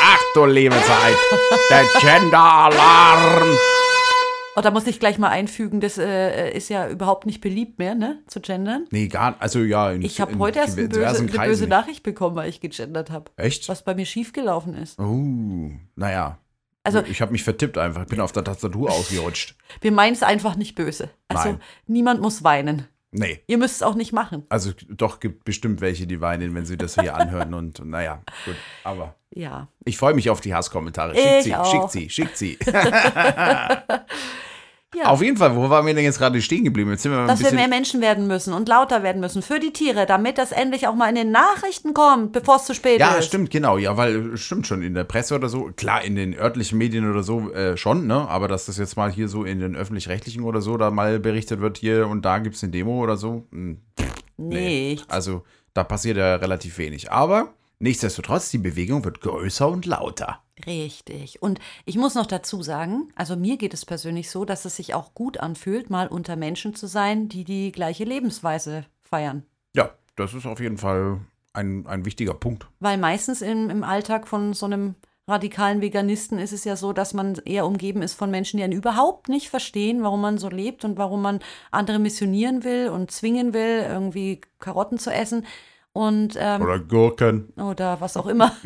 Ach 0.05 0.21
du 0.35 0.45
liebe 0.47 0.75
Zeit, 0.75 1.17
der 1.71 1.85
Gender-Alarm. 2.01 3.57
Oh, 4.55 4.61
da 4.61 4.71
muss 4.71 4.87
ich 4.87 5.01
gleich 5.01 5.19
mal 5.19 5.31
einfügen, 5.31 5.81
das 5.81 5.97
äh, 5.97 6.51
ist 6.51 6.69
ja 6.69 6.87
überhaupt 6.89 7.25
nicht 7.25 7.41
beliebt 7.41 7.79
mehr, 7.79 7.95
ne, 7.95 8.19
zu 8.27 8.41
gendern. 8.41 8.85
Nee, 8.91 9.09
gar 9.09 9.35
also 9.41 9.61
ja. 9.61 9.91
In, 9.93 10.03
Ich 10.03 10.21
habe 10.21 10.39
heute 10.39 10.59
erst 10.59 10.79
eine 10.79 10.89
böse, 10.89 11.07
eine 11.07 11.49
böse. 11.49 11.67
Nachricht 11.67 12.03
bekommen, 12.03 12.37
weil 12.37 12.51
ich 12.51 12.61
gegendert 12.61 13.11
habe. 13.11 13.31
Echt? 13.37 13.69
Was 13.71 13.83
bei 13.83 13.95
mir 13.95 14.05
schiefgelaufen 14.05 14.75
ist. 14.75 14.99
Oh, 14.99 15.71
naja. 15.97 16.39
Also 16.85 17.03
ich 17.05 17.23
habe 17.23 17.33
mich 17.33 17.45
vertippt 17.45 17.79
einfach. 17.79 18.03
Ich 18.03 18.09
bin 18.09 18.21
auf 18.21 18.33
der 18.33 18.45
Tastatur 18.45 18.91
ausgerutscht. 18.91 19.57
wir 19.81 19.93
meinen 19.93 20.13
es 20.15 20.23
einfach 20.23 20.57
nicht 20.57 20.75
böse. 20.75 21.09
Also 21.29 21.51
Nein. 21.51 21.61
niemand 21.87 22.21
muss 22.21 22.45
weinen. 22.45 22.89
Nee. 23.13 23.41
Ihr 23.47 23.57
müsst 23.59 23.77
es 23.77 23.83
auch 23.83 23.95
nicht 23.95 24.13
machen. 24.13 24.45
Also 24.49 24.73
doch 24.89 25.21
gibt 25.21 25.45
bestimmt 25.45 25.81
welche, 25.81 26.07
die 26.07 26.21
weinen, 26.21 26.55
wenn 26.55 26.65
sie 26.67 26.77
das 26.77 26.95
hier 26.95 27.15
anhören 27.15 27.55
und 27.55 27.85
naja, 27.85 28.23
gut. 28.47 28.57
Aber 28.85 29.15
Ja. 29.31 29.69
ich 29.85 29.97
freue 29.99 30.15
mich 30.15 30.29
auf 30.31 30.41
die 30.41 30.55
Hasskommentare. 30.55 31.15
Schickt 31.15 31.27
Ich 31.39 31.45
sie, 31.45 31.55
auch. 31.55 31.71
schickt 31.71 31.91
sie, 31.91 32.11
schickt 32.11 32.37
sie. 32.37 32.59
Ja. 34.95 35.07
Auf 35.07 35.23
jeden 35.23 35.39
Fall, 35.39 35.57
wo 35.57 35.71
waren 35.71 35.87
wir 35.87 35.95
denn 35.95 36.05
jetzt 36.05 36.19
gerade 36.19 36.41
stehen 36.43 36.65
geblieben? 36.65 36.91
Jetzt 36.91 37.03
sind 37.03 37.13
wir 37.13 37.27
Dass 37.27 37.43
wir 37.43 37.53
mehr 37.53 37.69
Menschen 37.69 38.03
werden 38.03 38.27
müssen 38.27 38.53
und 38.53 38.69
lauter 38.69 39.03
werden 39.03 39.21
müssen 39.21 39.41
für 39.41 39.59
die 39.59 39.73
Tiere, 39.73 40.05
damit 40.05 40.37
das 40.37 40.53
endlich 40.53 40.87
auch 40.87 40.95
mal 40.95 41.09
in 41.09 41.15
den 41.15 41.31
Nachrichten 41.31 41.95
kommt, 41.95 42.33
bevor 42.33 42.57
es 42.57 42.67
zu 42.67 42.75
spät 42.75 43.01
ja, 43.01 43.15
ist. 43.15 43.27
stimmt, 43.27 43.51
genau. 43.51 43.79
Ja, 43.79 43.97
weil 43.97 44.35
äh, 44.35 44.37
stimmt 44.37 44.67
schon 44.67 44.83
in 44.83 44.93
der 44.93 45.05
Presse 45.05 45.35
oder 45.35 45.49
so. 45.49 45.71
Klar, 45.77 46.05
in 46.05 46.15
den 46.15 46.35
örtlichen 46.35 46.77
Medien 46.77 47.11
oder 47.11 47.23
so 47.23 47.51
äh, 47.53 47.77
schon, 47.79 48.07
ne? 48.07 48.29
Aber 48.29 48.49
dass 48.49 48.67
das 48.67 48.77
jetzt 48.77 48.97
mal 48.97 49.11
hier 49.11 49.29
so 49.29 49.45
in 49.45 49.61
den 49.61 49.75
öffentlich-rechtlichen 49.75 50.43
oder 50.43 50.61
so 50.61 50.77
da 50.77 50.91
mal 50.91 51.19
berichtet 51.19 51.61
wird, 51.61 51.79
hier 51.79 52.07
und 52.07 52.25
da 52.25 52.39
gibt 52.39 52.57
es 52.57 52.63
eine 52.63 52.73
Demo 52.73 53.03
oder 53.03 53.17
so. 53.17 53.47
hm, 53.51 53.79
Nicht. 54.37 55.11
Also 55.11 55.43
da 55.73 55.85
passiert 55.85 56.19
ja 56.19 56.35
relativ 56.37 56.77
wenig. 56.77 57.11
Aber 57.11 57.55
nichtsdestotrotz, 57.83 58.51
die 58.51 58.59
Bewegung 58.59 59.05
wird 59.05 59.21
größer 59.21 59.69
und 59.69 59.85
lauter. 59.85 60.43
Richtig. 60.67 61.43
Und 61.43 61.59
ich 61.85 61.97
muss 61.97 62.15
noch 62.15 62.27
dazu 62.27 62.63
sagen, 62.63 63.13
also 63.17 63.37
mir 63.37 63.57
geht 63.57 63.75
es 63.75 63.85
persönlich 63.85 64.31
so, 64.31 64.45
dass 64.45 64.65
es 64.65 64.77
sich 64.77 64.95
auch 64.95 65.15
gut 65.15 65.39
anfühlt, 65.39 65.91
mal 65.91 66.07
unter 66.07 66.37
Menschen 66.37 66.75
zu 66.75 66.87
sein, 66.87 67.29
die 67.29 67.45
die 67.45 67.73
gleiche 67.73 68.05
Lebensweise 68.05 68.87
feiern. 69.03 69.45
Ja, 69.75 69.91
das 70.17 70.35
ist 70.35 70.47
auf 70.47 70.61
jeden 70.61 70.79
Fall 70.79 71.21
ein, 71.53 71.87
ein 71.87 72.05
wichtiger 72.05 72.35
Punkt. 72.35 72.67
Weil 72.81 72.99
meistens 72.99 73.43
im, 73.43 73.69
im 73.71 73.85
Alltag 73.85 74.29
von 74.29 74.55
so 74.55 74.67
einem 74.67 74.95
radikalen 75.29 75.81
Veganisten 75.81 76.39
ist 76.39 76.53
es 76.53 76.65
ja 76.65 76.77
so, 76.77 76.93
dass 76.93 77.15
man 77.15 77.37
eher 77.45 77.67
umgeben 77.67 78.03
ist 78.03 78.15
von 78.15 78.31
Menschen, 78.31 78.57
die 78.57 78.65
einen 78.65 78.73
überhaupt 78.73 79.29
nicht 79.29 79.51
verstehen, 79.51 80.03
warum 80.03 80.21
man 80.21 80.39
so 80.39 80.49
lebt 80.49 80.85
und 80.85 80.99
warum 80.99 81.23
man 81.23 81.41
andere 81.71 81.99
missionieren 81.99 82.65
will 82.65 82.89
und 82.89 83.11
zwingen 83.11 83.55
will, 83.55 83.87
irgendwie 83.89 84.41
Karotten 84.59 84.99
zu 84.99 85.11
essen 85.11 85.47
und 85.93 86.37
ähm, 86.39 86.63
Oder 86.63 86.79
Gurken. 86.79 87.53
oder 87.57 88.01
was 88.01 88.17
auch 88.17 88.27
immer. 88.27 88.53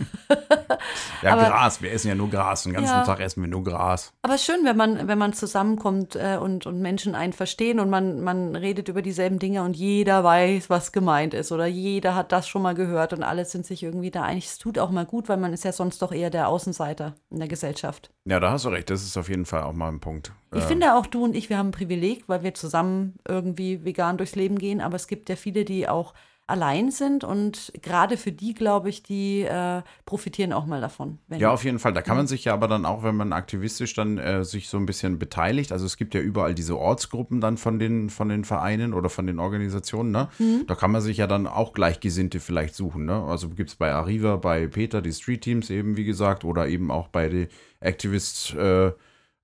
Ja, 1.23 1.33
Aber- 1.33 1.45
Gras. 1.49 1.81
Wir 1.81 1.93
essen 1.93 2.09
ja 2.09 2.15
nur 2.15 2.29
Gras. 2.29 2.65
Den 2.65 2.75
ganzen 2.75 2.93
Ja. 2.93 3.03
Tag 3.05 3.21
essen 3.21 3.41
wir 3.43 3.49
nur 3.49 3.65
Gras. 3.65 4.13
Aber 4.23 4.35
es 4.35 4.41
ist 4.43 4.47
schön, 4.47 4.65
wenn 4.65 4.77
man, 4.77 5.09
wenn 5.09 5.19
man 5.19 5.33
zusammenkommt 5.33 6.15
äh, 6.15 6.37
und, 6.41 6.67
und 6.67 6.81
Menschen 6.81 7.15
einen 7.15 7.33
verstehen 7.33 7.81
und 7.81 7.89
man, 7.91 8.21
man 8.23 8.55
redet 8.55 8.89
über 8.89 9.01
dieselben 9.03 9.39
Dinge 9.39 9.63
und 9.63 9.77
jeder 9.77 10.23
weiß, 10.23 10.69
was 10.69 10.93
gemeint 10.93 11.33
ist 11.35 11.53
oder 11.53 11.67
jeder 11.67 12.15
hat 12.15 12.33
das 12.33 12.47
schon 12.47 12.63
mal 12.63 12.75
gehört 12.75 13.13
und 13.15 13.23
alle 13.23 13.45
sind 13.47 13.65
sich 13.67 13.83
irgendwie 13.83 14.11
da 14.11 14.23
einig. 14.23 14.45
Es 14.47 14.59
tut 14.59 14.79
auch 14.79 14.91
mal 14.91 15.07
gut, 15.07 15.29
weil 15.29 15.39
man 15.39 15.53
ist 15.53 15.65
ja 15.65 15.73
sonst 15.73 16.03
doch 16.03 16.13
eher 16.13 16.31
der 16.31 16.49
Außenseiter 16.49 17.15
in 17.31 17.39
der 17.39 17.49
Gesellschaft. 17.49 18.11
Ja, 18.27 18.39
da 18.39 18.51
hast 18.53 18.67
du 18.67 18.69
recht. 18.69 18.91
Das 18.91 19.03
ist 19.03 19.17
auf 19.17 19.29
jeden 19.29 19.47
Fall 19.47 19.63
auch 19.63 19.73
mal 19.73 19.89
ein 19.89 20.01
Punkt. 20.01 20.33
Ich 20.55 20.65
finde 20.65 20.95
auch 20.95 21.07
du 21.07 21.25
und 21.25 21.35
ich, 21.35 21.49
wir 21.51 21.59
haben 21.59 21.69
ein 21.69 21.73
Privileg, 21.73 22.25
weil 22.29 22.43
wir 22.43 22.55
zusammen 22.55 23.15
irgendwie 23.27 23.85
vegan 23.85 24.17
durchs 24.19 24.37
Leben 24.37 24.59
gehen, 24.59 24.81
aber 24.81 24.97
es 24.97 25.07
gibt 25.07 25.29
ja 25.29 25.37
viele, 25.37 25.65
die 25.65 25.89
auch 25.89 26.15
allein 26.47 26.91
sind 26.93 27.25
und 27.25 27.73
gerade 27.83 28.17
für 28.17 28.31
die, 28.31 28.55
glaube 28.55 28.89
ich, 28.89 29.03
die 29.03 29.43
äh, 29.43 29.83
profitieren 30.05 30.53
auch 30.53 30.67
mal 30.67 30.81
davon. 30.81 31.19
Ja, 31.29 31.51
auf 31.51 31.65
jeden 31.65 31.79
Fall. 31.81 31.93
Da 31.93 32.03
kann 32.03 32.17
man 32.17 32.29
sich 32.29 32.45
ja 32.45 32.53
aber 32.53 32.69
dann 32.69 32.87
auch, 32.87 33.03
wenn 33.03 33.17
man 33.17 33.33
aktivistisch 33.33 33.95
dann 33.95 34.19
äh, 34.19 34.45
sich 34.45 34.69
so 34.69 34.77
ein 34.77 34.87
bisschen 34.87 35.19
beteiligt, 35.19 35.73
also 35.73 35.87
es 35.87 35.97
gibt 35.97 36.15
ja 36.15 36.21
überall 36.21 36.55
diese 36.55 36.79
Ortsgruppen 36.79 37.41
dann 37.41 37.57
von 37.57 37.79
den, 37.79 38.11
von 38.11 38.29
den 38.29 38.45
Vereinen 38.45 38.95
oder 38.95 39.09
von 39.09 39.27
den 39.27 39.41
Organisationen, 39.41 40.13
ne? 40.13 40.29
Mhm. 40.39 40.65
Da 40.69 40.77
kann 40.77 40.93
man 40.93 41.01
sich 41.01 41.17
ja 41.17 41.27
dann 41.27 41.49
auch 41.49 41.73
Gleichgesinnte 41.73 42.39
vielleicht 42.39 42.77
suchen, 42.77 43.07
ne? 43.07 43.25
Also 43.25 43.49
gibt 43.49 43.71
es 43.71 43.77
bei 43.77 43.93
Arriva, 43.93 44.37
bei 44.37 44.69
Peter 44.69 45.03
die 45.03 45.13
Street 45.13 45.43
Teams 45.43 45.69
eben, 45.71 45.97
wie 45.97 46.05
gesagt, 46.05 46.45
oder 46.45 46.69
eben 46.69 46.93
auch 46.93 47.09
bei 47.09 47.29
den 47.29 47.49
Activists 47.81 48.55
äh, 48.55 48.93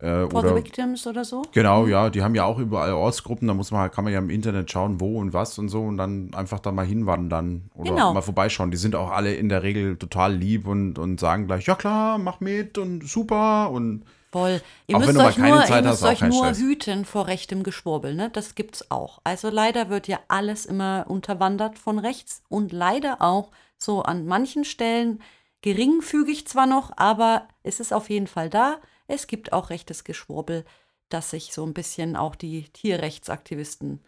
äh, 0.03 0.29
For 0.29 0.41
the 0.43 0.49
oder 0.49 0.57
Victims 0.57 1.07
oder 1.07 1.25
so. 1.25 1.43
Genau, 1.53 1.87
ja, 1.87 2.11
die 2.11 2.23
haben 2.23 2.35
ja 2.35 2.45
auch 2.45 2.59
überall 2.59 2.93
Ortsgruppen, 2.93 3.47
da 3.49 3.55
muss 3.55 3.71
man, 3.71 3.91
kann 3.91 4.05
man 4.05 4.13
ja 4.13 4.19
im 4.19 4.31
Internet 4.31 4.71
schauen, 4.71 5.01
wo 5.01 5.19
und 5.19 5.33
was 5.33 5.59
und 5.59 5.69
so 5.69 5.81
und 5.83 5.97
dann 5.97 6.35
einfach 6.35 6.59
da 6.59 6.73
mal 6.73 6.85
hinwandern 6.85 7.71
oder 7.75 7.91
Genau. 7.91 8.13
mal 8.13 8.21
vorbeischauen. 8.23 8.71
Die 8.71 8.77
sind 8.77 8.95
auch 8.97 9.11
alle 9.11 9.35
in 9.35 9.49
der 9.49 9.63
Regel 9.63 9.97
total 9.97 10.35
lieb 10.35 10.67
und, 10.67 10.99
und 10.99 11.21
sagen 11.21 11.47
gleich, 11.47 11.67
ja 11.67 11.75
klar, 11.77 12.19
mach 12.19 12.41
mit 12.41 12.79
und 12.79 13.09
super 13.09 13.71
und 13.71 14.05
Voll. 14.33 14.63
Ihr 14.87 14.97
Auch 14.97 15.01
müsst 15.01 15.09
wenn 15.11 15.17
du 15.17 15.21
mal 15.23 15.29
euch 15.29 15.37
keine 15.37 15.49
nur, 15.51 15.61
ihr 15.61 15.67
Zeit 15.67 15.85
müsst 15.85 16.03
hast, 16.03 16.11
euch 16.11 16.29
nur 16.29 16.45
Stress. 16.47 16.59
hüten 16.59 17.05
vor 17.05 17.27
rechtem 17.27 17.63
Geschwurbel, 17.63 18.15
ne? 18.15 18.31
Das 18.33 18.55
gibt's 18.55 18.91
auch. 18.91 19.21
Also 19.25 19.51
leider 19.51 19.91
wird 19.91 20.09
ja 20.09 20.21
alles 20.29 20.65
immer 20.65 21.05
unterwandert 21.07 21.79
von 21.79 21.99
rechts 21.99 22.43
und 22.49 22.73
leider 22.73 23.21
auch 23.21 23.51
so 23.77 24.03
an 24.03 24.25
manchen 24.25 24.65
Stellen 24.65 25.21
geringfügig 25.61 26.47
zwar 26.49 26.67
noch, 26.67 26.93
aber 26.97 27.47
es 27.63 27.79
ist 27.79 27.93
auf 27.93 28.11
jeden 28.11 28.27
Fall 28.27 28.49
da. 28.51 28.79
Es 29.13 29.27
gibt 29.27 29.53
auch 29.53 29.69
rechtes 29.69 30.05
Geschwurbel, 30.05 30.65
das 31.11 31.31
sich 31.31 31.53
so 31.53 31.67
ein 31.67 31.75
bisschen 31.75 32.17
auch 32.17 32.35
die 32.35 32.71
Tierrechtsaktivisten 32.71 34.01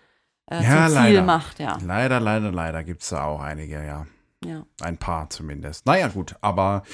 äh, 0.50 0.62
Ja, 0.62 0.86
zum 0.86 0.94
Ziel 0.94 0.94
leider. 0.94 1.22
macht, 1.22 1.58
ja. 1.60 1.78
leider, 1.84 2.20
leider, 2.20 2.50
leider 2.50 2.82
gibt 2.84 3.02
es 3.02 3.10
da 3.10 3.24
auch 3.24 3.40
einige, 3.40 3.84
ja. 3.84 4.06
ja. 4.42 4.64
Ein 4.80 4.96
paar 4.96 5.28
zumindest. 5.28 5.84
Naja, 5.84 6.08
gut, 6.08 6.36
aber 6.40 6.84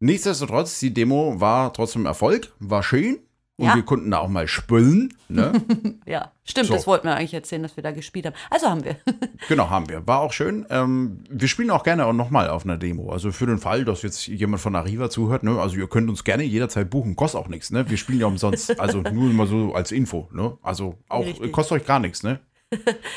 nichtsdestotrotz, 0.00 0.80
die 0.80 0.94
Demo 0.94 1.40
war 1.40 1.74
trotzdem 1.74 2.06
Erfolg, 2.06 2.54
war 2.58 2.82
schön 2.82 3.20
und 3.62 3.68
Ja. 3.68 3.74
wir 3.76 3.82
konnten 3.84 4.10
da 4.10 4.18
auch 4.18 4.28
mal 4.28 4.48
spülen, 4.48 5.14
ne? 5.28 5.52
Ja, 6.06 6.32
stimmt, 6.44 6.66
So. 6.66 6.74
das 6.74 6.86
wollten 6.86 7.06
wir 7.06 7.14
eigentlich 7.14 7.32
erzählen, 7.34 7.62
dass 7.62 7.76
wir 7.76 7.82
da 7.82 7.92
gespielt 7.92 8.26
haben. 8.26 8.34
Also 8.50 8.68
haben 8.68 8.84
wir. 8.84 8.96
Genau, 9.48 9.70
haben 9.70 9.88
wir. 9.88 10.06
War 10.06 10.20
auch 10.20 10.32
schön. 10.32 10.66
Ähm, 10.70 11.24
wir 11.30 11.48
spielen 11.48 11.70
auch 11.70 11.82
gerne 11.84 12.06
auch 12.06 12.12
nochmal 12.12 12.48
auf 12.48 12.64
einer 12.64 12.76
Demo. 12.76 13.10
Also 13.12 13.32
für 13.32 13.46
den 13.46 13.58
Fall, 13.58 13.84
dass 13.84 14.02
jetzt 14.02 14.26
jemand 14.26 14.60
von 14.60 14.74
Arriva 14.76 15.08
zuhört, 15.10 15.42
ne? 15.44 15.58
Also 15.60 15.76
ihr 15.76 15.88
könnt 15.88 16.08
uns 16.10 16.24
gerne 16.24 16.42
jederzeit 16.42 16.90
buchen. 16.90 17.16
Kostet 17.16 17.40
auch 17.40 17.48
nichts, 17.48 17.70
ne? 17.70 17.88
Wir 17.88 17.96
spielen 17.96 18.20
ja 18.20 18.26
umsonst. 18.26 18.76
Also 18.80 19.00
nur 19.00 19.32
mal 19.32 19.46
so 19.46 19.74
als 19.74 19.92
Info, 19.92 20.28
ne? 20.32 20.58
Also 20.62 20.98
auch 21.08 21.24
Richtig. 21.24 21.52
kostet 21.52 21.80
euch 21.80 21.86
gar 21.86 22.00
nichts, 22.00 22.22
ne? 22.22 22.40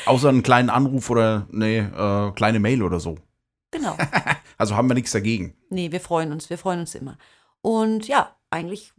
Außer 0.06 0.28
einen 0.28 0.42
kleinen 0.42 0.70
Anruf 0.70 1.10
oder 1.10 1.48
eine 1.52 2.30
äh, 2.30 2.36
kleine 2.36 2.60
Mail 2.60 2.82
oder 2.82 3.00
so. 3.00 3.18
Genau. 3.72 3.96
Also 4.58 4.76
haben 4.76 4.88
wir 4.88 4.94
nichts 4.94 5.12
dagegen. 5.12 5.54
Nee, 5.70 5.90
wir 5.92 6.00
freuen 6.00 6.30
uns, 6.32 6.48
wir 6.50 6.58
freuen 6.58 6.80
uns 6.80 6.94
immer. 6.94 7.18
Und 7.62 8.06
ja, 8.08 8.30
eigentlich, 8.56 8.92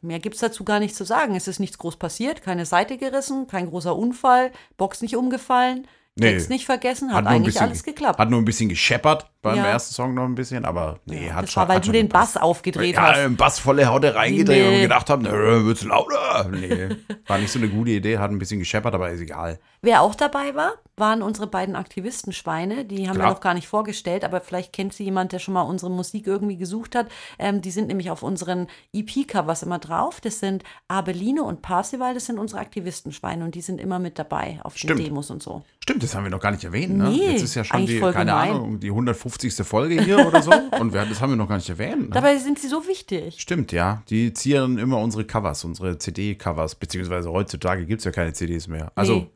mehr 0.00 0.18
gibt 0.18 0.36
es 0.36 0.40
dazu 0.40 0.64
gar 0.64 0.78
nicht 0.80 0.94
zu 0.96 1.04
sagen. 1.04 1.34
Es 1.36 1.48
ist 1.48 1.58
nichts 1.60 1.78
groß 1.78 1.96
passiert, 1.96 2.42
keine 2.42 2.64
Seite 2.66 2.96
gerissen, 2.96 3.46
kein 3.46 3.68
großer 3.68 3.94
Unfall, 3.96 4.52
Box 4.76 5.02
nicht 5.02 5.16
umgefallen, 5.16 5.86
Nee. 6.16 6.32
Text 6.32 6.50
nicht 6.50 6.66
vergessen, 6.66 7.10
Hat 7.12 7.18
hat, 7.24 7.26
eigentlich 7.28 7.54
bisschen- 7.54 7.66
alles 7.68 7.84
geklappt. 7.84 8.18
Hat 8.18 8.30
nur 8.30 8.40
ein 8.40 8.44
bisschen 8.44 8.68
gescheppert 8.68 9.30
beim 9.42 9.56
Ja. 9.56 9.66
ersten 9.66 9.94
Song 9.94 10.14
noch 10.14 10.24
ein 10.24 10.34
bisschen, 10.34 10.64
aber 10.64 10.98
nee, 11.06 11.30
hat 11.30 11.44
das 11.44 11.52
schon. 11.52 11.60
war, 11.62 11.68
weil 11.68 11.80
du 11.80 11.92
den 11.92 12.08
gepasst. 12.08 12.34
Bass 12.34 12.42
aufgedreht 12.42 12.94
Ja, 12.94 13.12
hast. 13.14 13.24
im 13.24 13.36
Bass 13.36 13.58
volle 13.58 13.86
Haute 13.86 14.14
reingedreht 14.14 14.66
Nee. 14.66 14.74
und 14.76 14.80
gedacht 14.82 15.08
haben, 15.10 15.24
wird's 15.24 15.84
lauter. 15.84 16.48
Nee, 16.50 16.88
war 17.26 17.38
nicht 17.38 17.50
so 17.50 17.58
eine 17.58 17.68
gute 17.68 17.90
Idee, 17.92 18.18
hat 18.18 18.30
ein 18.30 18.38
bisschen 18.38 18.58
gescheppert, 18.60 18.94
aber 18.94 19.10
ist 19.10 19.20
egal. 19.20 19.58
Wer 19.82 20.02
auch 20.02 20.14
dabei 20.14 20.54
war, 20.54 20.72
waren 20.96 21.22
unsere 21.22 21.46
beiden 21.46 21.74
Aktivistenschweine. 21.74 22.84
Die 22.84 23.08
haben 23.08 23.14
Klar. 23.16 23.28
wir 23.28 23.32
noch 23.32 23.40
gar 23.40 23.54
nicht 23.54 23.66
vorgestellt, 23.68 24.24
aber 24.24 24.40
vielleicht 24.42 24.72
kennt 24.74 24.92
sie 24.92 25.04
jemand, 25.04 25.32
der 25.32 25.38
schon 25.38 25.54
mal 25.54 25.62
unsere 25.62 25.90
Musik 25.90 26.26
irgendwie 26.26 26.58
gesucht 26.58 26.94
hat. 26.94 27.06
Ähm, 27.38 27.62
die 27.62 27.70
sind 27.70 27.86
nämlich 27.88 28.10
auf 28.10 28.22
unseren 28.22 28.66
EP-Covers 28.92 29.62
immer 29.62 29.78
drauf. 29.78 30.20
Das 30.20 30.40
sind 30.40 30.62
Abeline 30.88 31.42
und 31.42 31.62
Parsival, 31.62 32.12
das 32.12 32.26
sind 32.26 32.38
unsere 32.38 32.60
Aktivistenschweine 32.60 33.42
und 33.44 33.54
die 33.54 33.62
sind 33.62 33.80
immer 33.80 33.98
mit 33.98 34.18
dabei 34.18 34.60
auf 34.64 34.76
Stimmt. 34.76 34.98
den 34.98 35.06
Demos 35.06 35.30
und 35.30 35.42
so. 35.42 35.62
Stimmt, 35.82 36.02
das 36.02 36.14
haben 36.14 36.24
wir 36.24 36.30
noch 36.30 36.40
gar 36.40 36.50
nicht 36.50 36.64
erwähnt. 36.64 36.96
Ne? 36.98 37.08
Nee, 37.08 37.30
Jetzt 37.32 37.42
ist 37.42 37.54
ja 37.54 37.64
schon 37.64 37.86
die, 37.86 37.98
keine 38.00 38.12
gemein. 38.12 38.50
Ahnung, 38.50 38.80
die 38.80 38.88
150. 38.90 39.29
Folge 39.64 40.02
hier 40.02 40.26
oder 40.26 40.42
so. 40.42 40.50
Und 40.80 40.92
wir, 40.92 41.04
das 41.04 41.20
haben 41.20 41.30
wir 41.30 41.36
noch 41.36 41.48
gar 41.48 41.56
nicht 41.56 41.68
erwähnt. 41.68 42.08
Ne? 42.08 42.14
Dabei 42.14 42.36
sind 42.38 42.58
sie 42.58 42.68
so 42.68 42.86
wichtig. 42.86 43.40
Stimmt, 43.40 43.72
ja. 43.72 44.02
Die 44.10 44.32
zieren 44.32 44.78
immer 44.78 44.98
unsere 44.98 45.24
Covers, 45.24 45.64
unsere 45.64 45.98
CD-Covers. 45.98 46.74
Beziehungsweise 46.74 47.30
heutzutage 47.30 47.86
gibt 47.86 48.00
es 48.00 48.04
ja 48.04 48.10
keine 48.12 48.32
CDs 48.32 48.68
mehr. 48.68 48.92
Also, 48.94 49.14
Nee. 49.14 49.30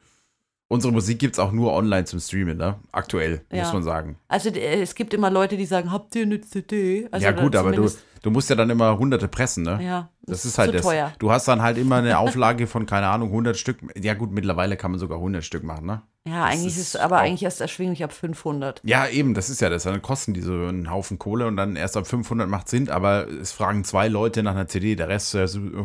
Unsere 0.68 0.92
Musik 0.92 1.18
gibt 1.18 1.34
es 1.34 1.38
auch 1.38 1.52
nur 1.52 1.72
online 1.74 2.04
zum 2.06 2.20
Streamen, 2.20 2.56
ne? 2.56 2.76
Aktuell, 2.90 3.42
Ja. 3.52 3.64
muss 3.64 3.72
man 3.74 3.82
sagen. 3.82 4.16
Also 4.28 4.48
äh, 4.48 4.80
es 4.82 4.94
gibt 4.94 5.12
immer 5.12 5.30
Leute, 5.30 5.56
die 5.56 5.66
sagen, 5.66 5.92
habt 5.92 6.16
ihr 6.16 6.22
eine 6.22 6.40
CD? 6.40 7.06
Also 7.10 7.24
ja, 7.24 7.32
gut, 7.32 7.54
aber 7.54 7.70
du, 7.72 7.88
du 8.22 8.30
musst 8.30 8.48
ja 8.48 8.56
dann 8.56 8.70
immer 8.70 8.98
hunderte 8.98 9.28
pressen, 9.28 9.62
ne? 9.64 9.78
Ja, 9.84 10.08
Das 10.22 10.46
ist 10.46 10.56
halt 10.56 10.70
zu 10.70 10.76
das. 10.76 10.82
teuer. 10.86 11.12
Du 11.18 11.30
hast 11.30 11.46
dann 11.48 11.60
halt 11.60 11.76
immer 11.76 11.96
eine 11.96 12.18
Auflage 12.18 12.66
von, 12.66 12.86
keine 12.86 13.08
Ahnung, 13.08 13.28
100 13.28 13.58
Stück. 13.58 13.76
Ja, 14.00 14.14
gut, 14.14 14.32
mittlerweile 14.32 14.76
kann 14.78 14.90
man 14.90 14.98
sogar 14.98 15.18
100 15.18 15.44
Stück 15.44 15.64
machen, 15.64 15.84
ne? 15.86 16.02
Ja, 16.26 16.44
eigentlich 16.44 16.68
ist 16.68 16.78
ist 16.78 16.94
es 16.94 16.96
aber 16.96 17.18
eigentlich 17.18 17.42
erst 17.42 17.60
erschwinglich 17.60 18.02
ab 18.02 18.14
500. 18.14 18.80
Ja, 18.82 19.06
eben, 19.06 19.34
das 19.34 19.50
ist 19.50 19.60
ja 19.60 19.68
das. 19.68 19.82
Dann 19.82 20.00
kosten 20.00 20.32
die 20.32 20.40
so 20.40 20.52
einen 20.54 20.90
Haufen 20.90 21.18
Kohle 21.18 21.46
und 21.46 21.58
dann 21.58 21.76
erst 21.76 21.98
ab 21.98 22.06
500 22.06 22.48
macht 22.48 22.70
Sinn, 22.70 22.88
aber 22.88 23.28
es 23.28 23.52
fragen 23.52 23.84
zwei 23.84 24.08
Leute 24.08 24.42
nach 24.42 24.52
einer 24.52 24.66
CD. 24.66 24.96
Der 24.96 25.08
Rest 25.08 25.36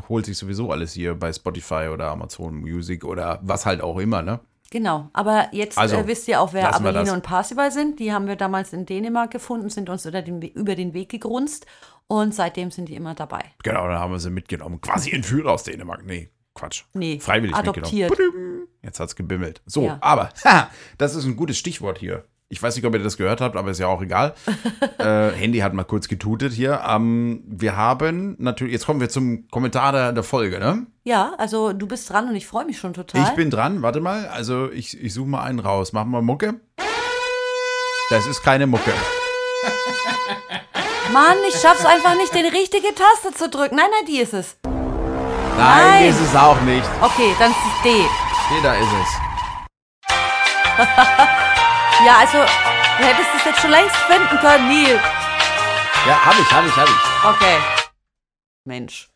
holt 0.07 0.25
sich 0.25 0.38
sowieso 0.38 0.71
alles 0.71 0.93
hier 0.93 1.15
bei 1.15 1.33
Spotify 1.33 1.89
oder 1.93 2.09
Amazon 2.12 2.55
Music 2.62 3.03
oder 3.03 3.39
was 3.43 3.65
halt 3.65 3.81
auch 3.81 3.98
immer, 3.98 4.21
ne? 4.21 4.39
Genau, 4.71 5.09
aber 5.13 5.49
jetzt 5.51 5.77
Also, 5.77 5.95
äh, 5.97 6.07
wisst 6.07 6.27
ihr 6.27 6.39
auch, 6.41 6.53
wer 6.53 6.73
Abeline 6.75 7.11
und 7.13 7.23
Parsival 7.23 7.71
sind. 7.71 7.99
Die 7.99 8.13
haben 8.13 8.27
wir 8.27 8.35
damals 8.35 8.71
in 8.73 8.85
Dänemark 8.85 9.31
gefunden, 9.31 9.69
sind 9.69 9.89
uns 9.89 10.05
über 10.05 10.21
den, 10.21 10.41
über 10.41 10.75
den 10.75 10.93
Weg 10.93 11.09
gegrunzt 11.09 11.65
und 12.07 12.35
seitdem 12.35 12.69
sind 12.71 12.88
die 12.89 12.95
immer 12.95 13.15
dabei. 13.15 13.43
Genau, 13.63 13.88
dann 13.88 13.97
haben 13.99 14.11
wir 14.11 14.19
sie 14.19 14.29
mitgenommen. 14.29 14.79
Quasi 14.81 15.11
Entführer 15.11 15.51
aus 15.53 15.63
Dänemark. 15.63 16.05
Nee, 16.05 16.29
Quatsch. 16.53 16.83
Nee, 16.93 17.19
Freiwillig 17.19 17.55
adoptiert. 17.55 18.11
mitgenommen. 18.11 18.67
Jetzt 18.83 18.99
hat's 18.99 19.15
gebimmelt. 19.15 19.61
So, 19.65 19.85
Ja. 19.85 19.97
aber, 20.01 20.29
ha, 20.45 20.69
das 20.97 21.15
ist 21.15 21.25
ein 21.25 21.35
gutes 21.35 21.57
Stichwort 21.57 21.97
hier. 21.97 22.25
Ich 22.51 22.63
weiß 22.63 22.75
nicht, 22.75 22.84
ob 22.86 22.96
ihr 22.96 23.03
das 23.03 23.15
gehört 23.15 23.41
habt, 23.41 23.56
aber 23.56 23.70
ist 23.70 23.77
ja 23.79 23.86
auch 23.86 24.01
egal. 24.01 24.34
äh, 24.98 25.29
Handy 25.29 25.60
hat 25.60 25.75
mal 25.75 25.84
kurz 25.84 26.08
getutet 26.08 26.51
hier. 26.51 26.82
Ähm, 26.88 27.44
wir 27.46 27.77
haben 27.77 28.36
natürlich, 28.39 28.74
jetzt 28.74 28.88
kommen 28.88 29.00
wir 29.00 29.10
zum 29.10 29.48
Kommentar 29.50 29.91
der, 29.91 30.13
der 30.13 30.24
Folge, 30.24 30.58
ne? 30.58 30.88
Ja, 31.03 31.34
also 31.38 31.74
du 31.74 31.86
bist 31.86 32.10
dran 32.10 32.27
und 32.27 32.34
ich 32.36 32.48
freue 32.48 32.65
mich 32.65 32.79
schon 32.79 32.94
total. 32.94 33.22
Ich 33.22 33.29
bin 33.36 33.51
dran, 33.51 33.84
warte 33.84 34.01
mal. 34.01 34.25
Also 34.27 34.72
ich, 34.72 35.00
ich 35.00 35.13
suche 35.13 35.29
mal 35.29 35.44
einen 35.44 35.60
raus. 35.60 35.94
Machen 35.94 36.10
wir 36.10 36.24
Mucke. 36.24 36.60
Das 38.10 38.25
ist 38.25 38.41
keine 38.41 38.65
Mucke. 38.65 38.94
Mann, 41.13 41.38
ich 41.48 41.56
schaff's 41.56 41.86
einfach 41.86 42.15
nicht, 42.15 42.34
die 42.34 42.39
richtige 42.39 42.88
Taste 42.96 43.32
zu 43.38 43.48
drücken. 43.48 43.75
Nein, 43.75 43.91
nein, 43.91 44.06
die 44.08 44.18
ist 44.22 44.34
es. 44.34 44.58
Nein, 44.63 45.56
Nein. 45.56 46.10
ist 46.10 46.20
es 46.20 46.36
auch 46.36 46.60
nicht. 46.62 46.89
Okay, 47.00 47.32
dann 47.38 47.51
ist 47.51 47.58
es 47.58 47.82
D. 47.84 47.89
Nee, 47.91 48.62
da 48.63 48.74
ist 48.74 48.89
es. 49.03 49.10
Ja, 52.06 52.18
also, 52.20 52.38
du 52.38 53.03
hättest 53.06 53.29
es 53.38 53.46
jetzt 53.46 53.60
schon 53.62 53.72
längst 53.72 53.96
finden 53.96 54.38
können, 54.39 54.68
Neil. 54.68 54.96
Ja, 56.08 56.25
hab 56.25 56.39
ich, 56.39 56.51
hab 56.51 56.65
ich, 56.65 56.75
hab 56.75 56.88
ich. 56.88 57.25
Okay. 57.36 57.58
Mensch. 58.65 59.10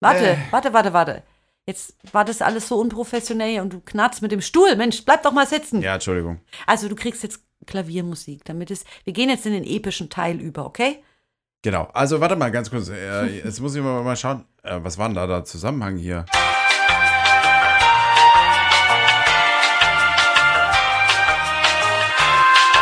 Warte, 0.00 0.30
Äh. 0.30 0.36
warte, 0.50 0.72
warte, 0.72 0.92
warte. 0.92 1.22
Jetzt 1.66 1.94
war 2.12 2.24
das 2.24 2.42
alles 2.42 2.68
so 2.68 2.78
unprofessionell 2.78 3.60
und 3.60 3.72
du 3.72 3.80
knarzt 3.80 4.22
mit 4.22 4.32
dem 4.32 4.40
Stuhl. 4.40 4.76
Mensch, 4.76 5.04
bleib 5.04 5.22
doch 5.24 5.32
mal 5.32 5.46
sitzen. 5.46 5.82
Ja, 5.82 5.94
Entschuldigung. 5.94 6.40
Also, 6.66 6.88
du 6.88 6.94
kriegst 6.94 7.22
jetzt 7.22 7.40
Klaviermusik, 7.66 8.44
damit 8.44 8.70
es. 8.70 8.84
Wir 9.04 9.12
gehen 9.12 9.28
jetzt 9.28 9.44
in 9.46 9.52
den 9.52 9.64
epischen 9.64 10.08
Teil 10.08 10.40
über, 10.40 10.64
okay? 10.66 11.02
Genau. 11.62 11.90
Also 11.92 12.20
warte 12.20 12.36
mal 12.36 12.50
ganz 12.50 12.70
kurz. 12.70 12.88
Äh, 12.88 13.26
jetzt 13.44 13.60
muss 13.60 13.74
ich 13.74 13.82
mal, 13.82 14.02
mal 14.02 14.16
schauen. 14.16 14.46
Äh, 14.62 14.78
was 14.82 14.96
war 14.96 15.08
denn 15.08 15.16
da 15.16 15.26
der 15.26 15.44
Zusammenhang 15.44 15.96
hier? 15.98 16.24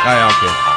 Ah 0.05 0.15
ja, 0.15 0.27
okay. 0.27 0.69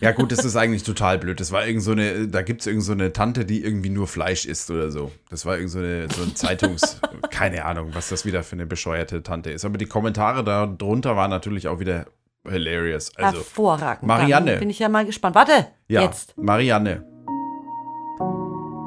Ja 0.00 0.12
gut, 0.12 0.32
das 0.32 0.44
ist 0.44 0.56
eigentlich 0.56 0.82
total 0.82 1.18
blöd. 1.18 1.38
Das 1.40 1.52
war 1.52 1.66
irgend 1.66 1.82
so 1.82 1.92
eine, 1.92 2.28
da 2.28 2.42
gibt 2.42 2.62
es 2.62 2.66
irgend 2.66 2.82
so 2.82 2.92
eine 2.92 3.12
Tante, 3.12 3.44
die 3.44 3.62
irgendwie 3.62 3.90
nur 3.90 4.06
Fleisch 4.06 4.44
isst 4.46 4.70
oder 4.70 4.90
so. 4.90 5.12
Das 5.30 5.46
war 5.46 5.56
irgend 5.56 5.70
so 5.70 5.78
eine, 5.78 6.08
so 6.10 6.22
ein 6.22 6.34
Zeitungs, 6.34 7.00
keine 7.30 7.64
Ahnung, 7.64 7.90
was 7.92 8.08
das 8.08 8.24
wieder 8.24 8.42
für 8.42 8.56
eine 8.56 8.66
bescheuerte 8.66 9.22
Tante 9.22 9.50
ist. 9.50 9.64
Aber 9.64 9.78
die 9.78 9.86
Kommentare 9.86 10.44
da 10.44 10.66
drunter 10.66 11.16
waren 11.16 11.30
natürlich 11.30 11.68
auch 11.68 11.78
wieder 11.78 12.06
hilarious. 12.46 13.14
Also, 13.16 13.38
Hervorragend. 13.38 14.06
Marianne. 14.06 14.52
Dann 14.52 14.60
bin 14.60 14.70
ich 14.70 14.78
ja 14.78 14.88
mal 14.88 15.06
gespannt. 15.06 15.34
Warte, 15.34 15.68
ja, 15.86 16.02
jetzt. 16.02 16.36
Marianne. 16.36 17.04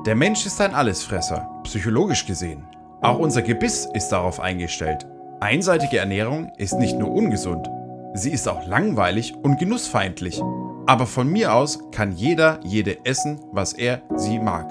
Der 0.06 0.15
Mensch 0.15 0.46
ist 0.46 0.60
ein 0.60 0.74
Allesfresser, 0.74 1.48
psychologisch 1.63 2.26
gesehen. 2.26 2.65
Auch 3.02 3.20
unser 3.20 3.42
Gebiss 3.42 3.88
ist 3.94 4.10
darauf 4.10 4.39
eingestellt. 4.39 5.06
Einseitige 5.39 5.98
Ernährung 5.98 6.52
ist 6.58 6.74
nicht 6.74 6.98
nur 6.98 7.12
ungesund, 7.12 7.68
sie 8.13 8.32
ist 8.32 8.47
auch 8.47 8.65
langweilig 8.65 9.34
und 9.41 9.60
genussfeindlich. 9.60 10.41
Aber 10.88 11.06
von 11.06 11.28
mir 11.28 11.54
aus 11.54 11.80
kann 11.91 12.12
jeder 12.12 12.60
jede 12.63 13.06
essen, 13.06 13.39
was 13.52 13.74
er 13.74 14.02
sie 14.15 14.39
mag. 14.39 14.69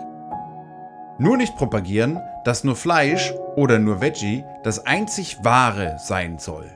Nur 1.19 1.37
nicht 1.37 1.57
propagieren, 1.57 2.19
dass 2.45 2.65
nur 2.65 2.77
Fleisch 2.77 3.35
oder 3.57 3.79
nur 3.79 4.01
Veggie 4.01 4.45
das 4.63 4.87
einzig 4.87 5.39
wahre 5.43 5.97
sein 5.99 6.39
soll. 6.39 6.73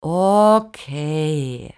Okay. 0.00 1.74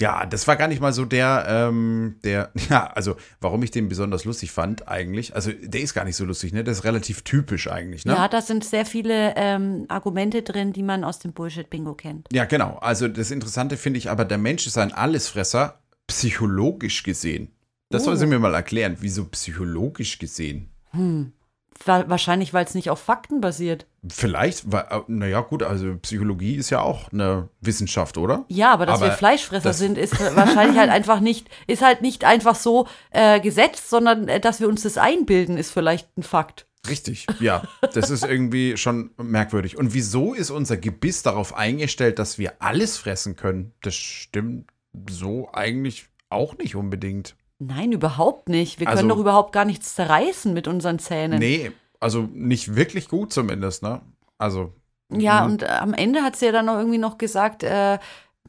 Ja, 0.00 0.26
das 0.26 0.46
war 0.46 0.54
gar 0.56 0.68
nicht 0.68 0.80
mal 0.80 0.92
so 0.92 1.04
der, 1.04 1.44
ähm, 1.48 2.16
der, 2.22 2.52
ja, 2.70 2.86
also 2.88 3.16
warum 3.40 3.62
ich 3.64 3.70
den 3.72 3.88
besonders 3.88 4.24
lustig 4.24 4.52
fand 4.52 4.86
eigentlich. 4.86 5.34
Also 5.34 5.50
der 5.52 5.80
ist 5.80 5.92
gar 5.94 6.04
nicht 6.04 6.14
so 6.16 6.24
lustig, 6.24 6.52
ne? 6.52 6.62
Das 6.62 6.78
ist 6.78 6.84
relativ 6.84 7.22
typisch 7.22 7.68
eigentlich, 7.70 8.04
ne? 8.04 8.12
Ja, 8.12 8.28
da 8.28 8.40
sind 8.40 8.64
sehr 8.64 8.86
viele 8.86 9.34
ähm, 9.36 9.86
Argumente 9.88 10.42
drin, 10.42 10.72
die 10.72 10.84
man 10.84 11.02
aus 11.02 11.18
dem 11.18 11.32
Bullshit-Bingo 11.32 11.94
kennt. 11.94 12.28
Ja, 12.32 12.44
genau. 12.44 12.76
Also 12.80 13.08
das 13.08 13.30
Interessante 13.32 13.76
finde 13.76 13.98
ich 13.98 14.08
aber, 14.08 14.24
der 14.24 14.38
Mensch 14.38 14.66
ist 14.68 14.78
ein 14.78 14.92
Allesfresser, 14.92 15.80
psychologisch 16.06 17.02
gesehen. 17.02 17.48
Das 17.90 18.04
soll 18.04 18.14
Oh. 18.14 18.16
sie 18.16 18.26
mir 18.26 18.38
mal 18.38 18.54
erklären. 18.54 18.96
Wieso 19.00 19.24
psychologisch 19.24 20.18
gesehen? 20.18 20.68
Wa- 20.92 21.26
Wahrscheinlich, 21.84 22.52
weil 22.52 22.64
es 22.64 22.74
nicht 22.74 22.90
auf 22.90 22.98
Fakten 22.98 23.40
basiert. 23.40 23.86
Vielleicht, 24.08 24.70
weil, 24.72 24.84
naja, 25.06 25.40
gut, 25.40 25.62
also 25.62 25.96
Psychologie 26.02 26.56
ist 26.56 26.70
ja 26.70 26.80
auch 26.80 27.12
eine 27.12 27.48
Wissenschaft, 27.60 28.18
oder? 28.18 28.44
Ja, 28.48 28.72
aber 28.72 28.84
dass 28.86 29.00
wir 29.00 29.06
Aber 29.06 29.16
Fleischfresser 29.16 29.68
das- 29.70 29.78
sind, 29.78 29.96
ist 29.96 30.18
wahrscheinlich 30.36 30.76
halt 30.78 30.90
einfach 30.90 31.20
nicht, 31.20 31.48
ist 31.66 31.82
halt 31.82 32.02
nicht 32.02 32.24
einfach 32.24 32.56
so 32.56 32.86
äh, 33.10 33.40
gesetzt, 33.40 33.88
sondern 33.90 34.28
äh, 34.28 34.40
dass 34.40 34.60
wir 34.60 34.68
uns 34.68 34.82
das 34.82 34.98
einbilden, 34.98 35.56
ist 35.56 35.70
vielleicht 35.72 36.16
ein 36.18 36.22
Fakt. 36.24 36.66
Richtig, 36.88 37.26
ja. 37.40 37.62
Das 37.92 38.08
ist 38.10 38.24
irgendwie 38.24 38.76
schon 38.76 39.10
merkwürdig. 39.16 39.76
Und 39.76 39.94
wieso 39.94 40.34
ist 40.34 40.50
unser 40.50 40.76
Gebiss 40.76 41.22
darauf 41.22 41.54
eingestellt, 41.54 42.18
dass 42.18 42.38
wir 42.38 42.54
alles 42.62 42.96
fressen 42.96 43.36
können? 43.36 43.72
Das 43.82 43.94
stimmt 43.94 44.70
so 45.10 45.50
eigentlich 45.52 46.06
auch 46.30 46.56
nicht 46.56 46.76
unbedingt. 46.76 47.36
Nein, 47.58 47.92
überhaupt 47.92 48.48
nicht. 48.48 48.78
Wir 48.80 48.86
Also- 48.88 48.98
können 48.98 49.08
doch 49.08 49.18
überhaupt 49.18 49.52
gar 49.52 49.64
nichts 49.64 49.94
zerreißen 49.94 50.52
mit 50.54 50.68
unseren 50.68 50.98
Zähnen. 50.98 51.38
Nee, 51.38 51.72
also 52.00 52.28
nicht 52.32 52.76
wirklich 52.76 53.08
gut 53.08 53.32
zumindest, 53.32 53.82
ne? 53.82 54.00
Also. 54.38 54.72
Ja, 55.10 55.44
mhm. 55.44 55.52
und 55.52 55.68
am 55.68 55.94
Ende 55.94 56.22
hat 56.22 56.36
sie 56.36 56.46
ja 56.46 56.52
dann 56.52 56.66
noch 56.66 56.76
irgendwie 56.78 56.98
noch 56.98 57.18
gesagt, 57.18 57.62
äh, 57.62 57.98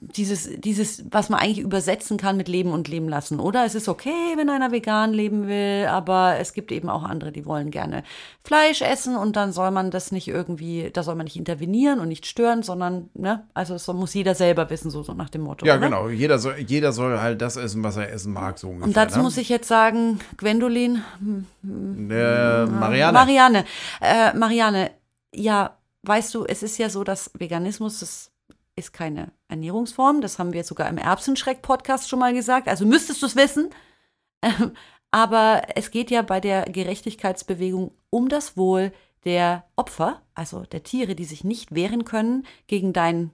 dieses, 0.01 0.49
dieses, 0.59 1.03
was 1.11 1.29
man 1.29 1.39
eigentlich 1.39 1.59
übersetzen 1.59 2.17
kann 2.17 2.37
mit 2.37 2.47
Leben 2.47 2.71
und 2.71 2.87
Leben 2.87 3.09
lassen, 3.09 3.39
oder? 3.39 3.65
Es 3.65 3.75
ist 3.75 3.89
okay, 3.89 4.33
wenn 4.35 4.49
einer 4.49 4.71
vegan 4.71 5.13
leben 5.13 5.47
will, 5.47 5.87
aber 5.87 6.37
es 6.39 6.53
gibt 6.53 6.71
eben 6.71 6.89
auch 6.89 7.03
andere, 7.03 7.31
die 7.31 7.45
wollen 7.45 7.71
gerne 7.71 8.03
Fleisch 8.43 8.81
essen 8.81 9.15
und 9.15 9.35
dann 9.35 9.51
soll 9.51 9.71
man 9.71 9.91
das 9.91 10.11
nicht 10.11 10.27
irgendwie, 10.27 10.89
da 10.91 11.03
soll 11.03 11.15
man 11.15 11.25
nicht 11.25 11.35
intervenieren 11.35 11.99
und 11.99 12.07
nicht 12.07 12.25
stören, 12.25 12.63
sondern, 12.63 13.09
ne, 13.13 13.45
also 13.53 13.75
es 13.75 13.87
muss 13.87 14.13
jeder 14.13 14.35
selber 14.35 14.69
wissen, 14.69 14.89
so, 14.89 15.03
so 15.03 15.13
nach 15.13 15.29
dem 15.29 15.41
Motto. 15.41 15.65
Ja, 15.65 15.75
oder? 15.75 15.85
genau. 15.85 16.09
Jeder 16.09 16.39
soll, 16.39 16.55
jeder 16.59 16.91
soll 16.91 17.19
halt 17.19 17.41
das 17.41 17.57
essen, 17.57 17.83
was 17.83 17.97
er 17.97 18.11
essen 18.11 18.33
mag, 18.33 18.57
so 18.57 18.69
ungefähr. 18.69 18.87
Und 18.87 18.97
dazu 18.97 19.17
ne? 19.17 19.23
muss 19.23 19.37
ich 19.37 19.49
jetzt 19.49 19.67
sagen, 19.67 20.19
Gwendolin, 20.37 21.03
Äh, 21.63 22.65
Marianne. 22.65 23.13
Marianne, 23.13 23.65
äh, 24.01 24.33
Marianne, 24.33 24.91
ja, 25.33 25.77
weißt 26.03 26.33
du, 26.33 26.45
es 26.45 26.63
ist 26.63 26.77
ja 26.77 26.89
so, 26.89 27.03
dass 27.03 27.31
Veganismus, 27.37 27.99
das 27.99 28.31
ist 28.75 28.93
keine 28.93 29.31
Ernährungsform. 29.49 30.21
Das 30.21 30.39
haben 30.39 30.53
wir 30.53 30.63
sogar 30.63 30.87
im 30.87 30.97
Erbsenschreck-Podcast 30.97 32.07
schon 32.07 32.19
mal 32.19 32.33
gesagt. 32.33 32.67
Also 32.67 32.85
müsstest 32.85 33.21
du 33.21 33.25
es 33.25 33.35
wissen. 33.35 33.69
Ähm, 34.41 34.73
aber 35.11 35.63
es 35.75 35.91
geht 35.91 36.11
ja 36.11 36.21
bei 36.21 36.39
der 36.39 36.63
Gerechtigkeitsbewegung 36.65 37.91
um 38.09 38.29
das 38.29 38.55
Wohl 38.55 38.93
der 39.25 39.65
Opfer, 39.75 40.21
also 40.33 40.61
der 40.63 40.83
Tiere, 40.83 41.15
die 41.15 41.25
sich 41.25 41.43
nicht 41.43 41.75
wehren 41.75 42.05
können 42.05 42.45
gegen 42.67 42.93
dein, 42.93 43.31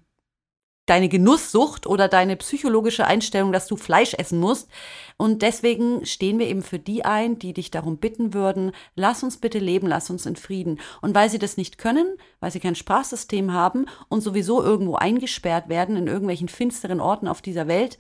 deine 0.85 1.09
Genusssucht 1.09 1.87
oder 1.87 2.07
deine 2.07 2.35
psychologische 2.35 3.05
Einstellung, 3.05 3.51
dass 3.51 3.67
du 3.67 3.75
Fleisch 3.75 4.13
essen 4.13 4.39
musst. 4.39 4.69
Und 5.17 5.41
deswegen 5.41 6.05
stehen 6.05 6.39
wir 6.39 6.47
eben 6.47 6.61
für 6.61 6.79
die 6.79 7.05
ein, 7.05 7.39
die 7.39 7.53
dich 7.53 7.71
darum 7.71 7.97
bitten 7.97 8.33
würden, 8.33 8.71
lass 8.95 9.23
uns 9.23 9.37
bitte 9.37 9.59
leben, 9.59 9.87
lass 9.87 10.09
uns 10.09 10.25
in 10.25 10.35
Frieden. 10.35 10.79
Und 11.01 11.15
weil 11.15 11.29
sie 11.29 11.39
das 11.39 11.57
nicht 11.57 11.77
können, 11.77 12.17
weil 12.39 12.51
sie 12.51 12.59
kein 12.59 12.75
Sprachsystem 12.75 13.53
haben 13.53 13.85
und 14.09 14.21
sowieso 14.21 14.61
irgendwo 14.61 14.95
eingesperrt 14.95 15.69
werden 15.69 15.95
in 15.95 16.07
irgendwelchen 16.07 16.49
finsteren 16.49 16.99
Orten 16.99 17.27
auf 17.27 17.41
dieser 17.41 17.67
Welt, 17.67 17.97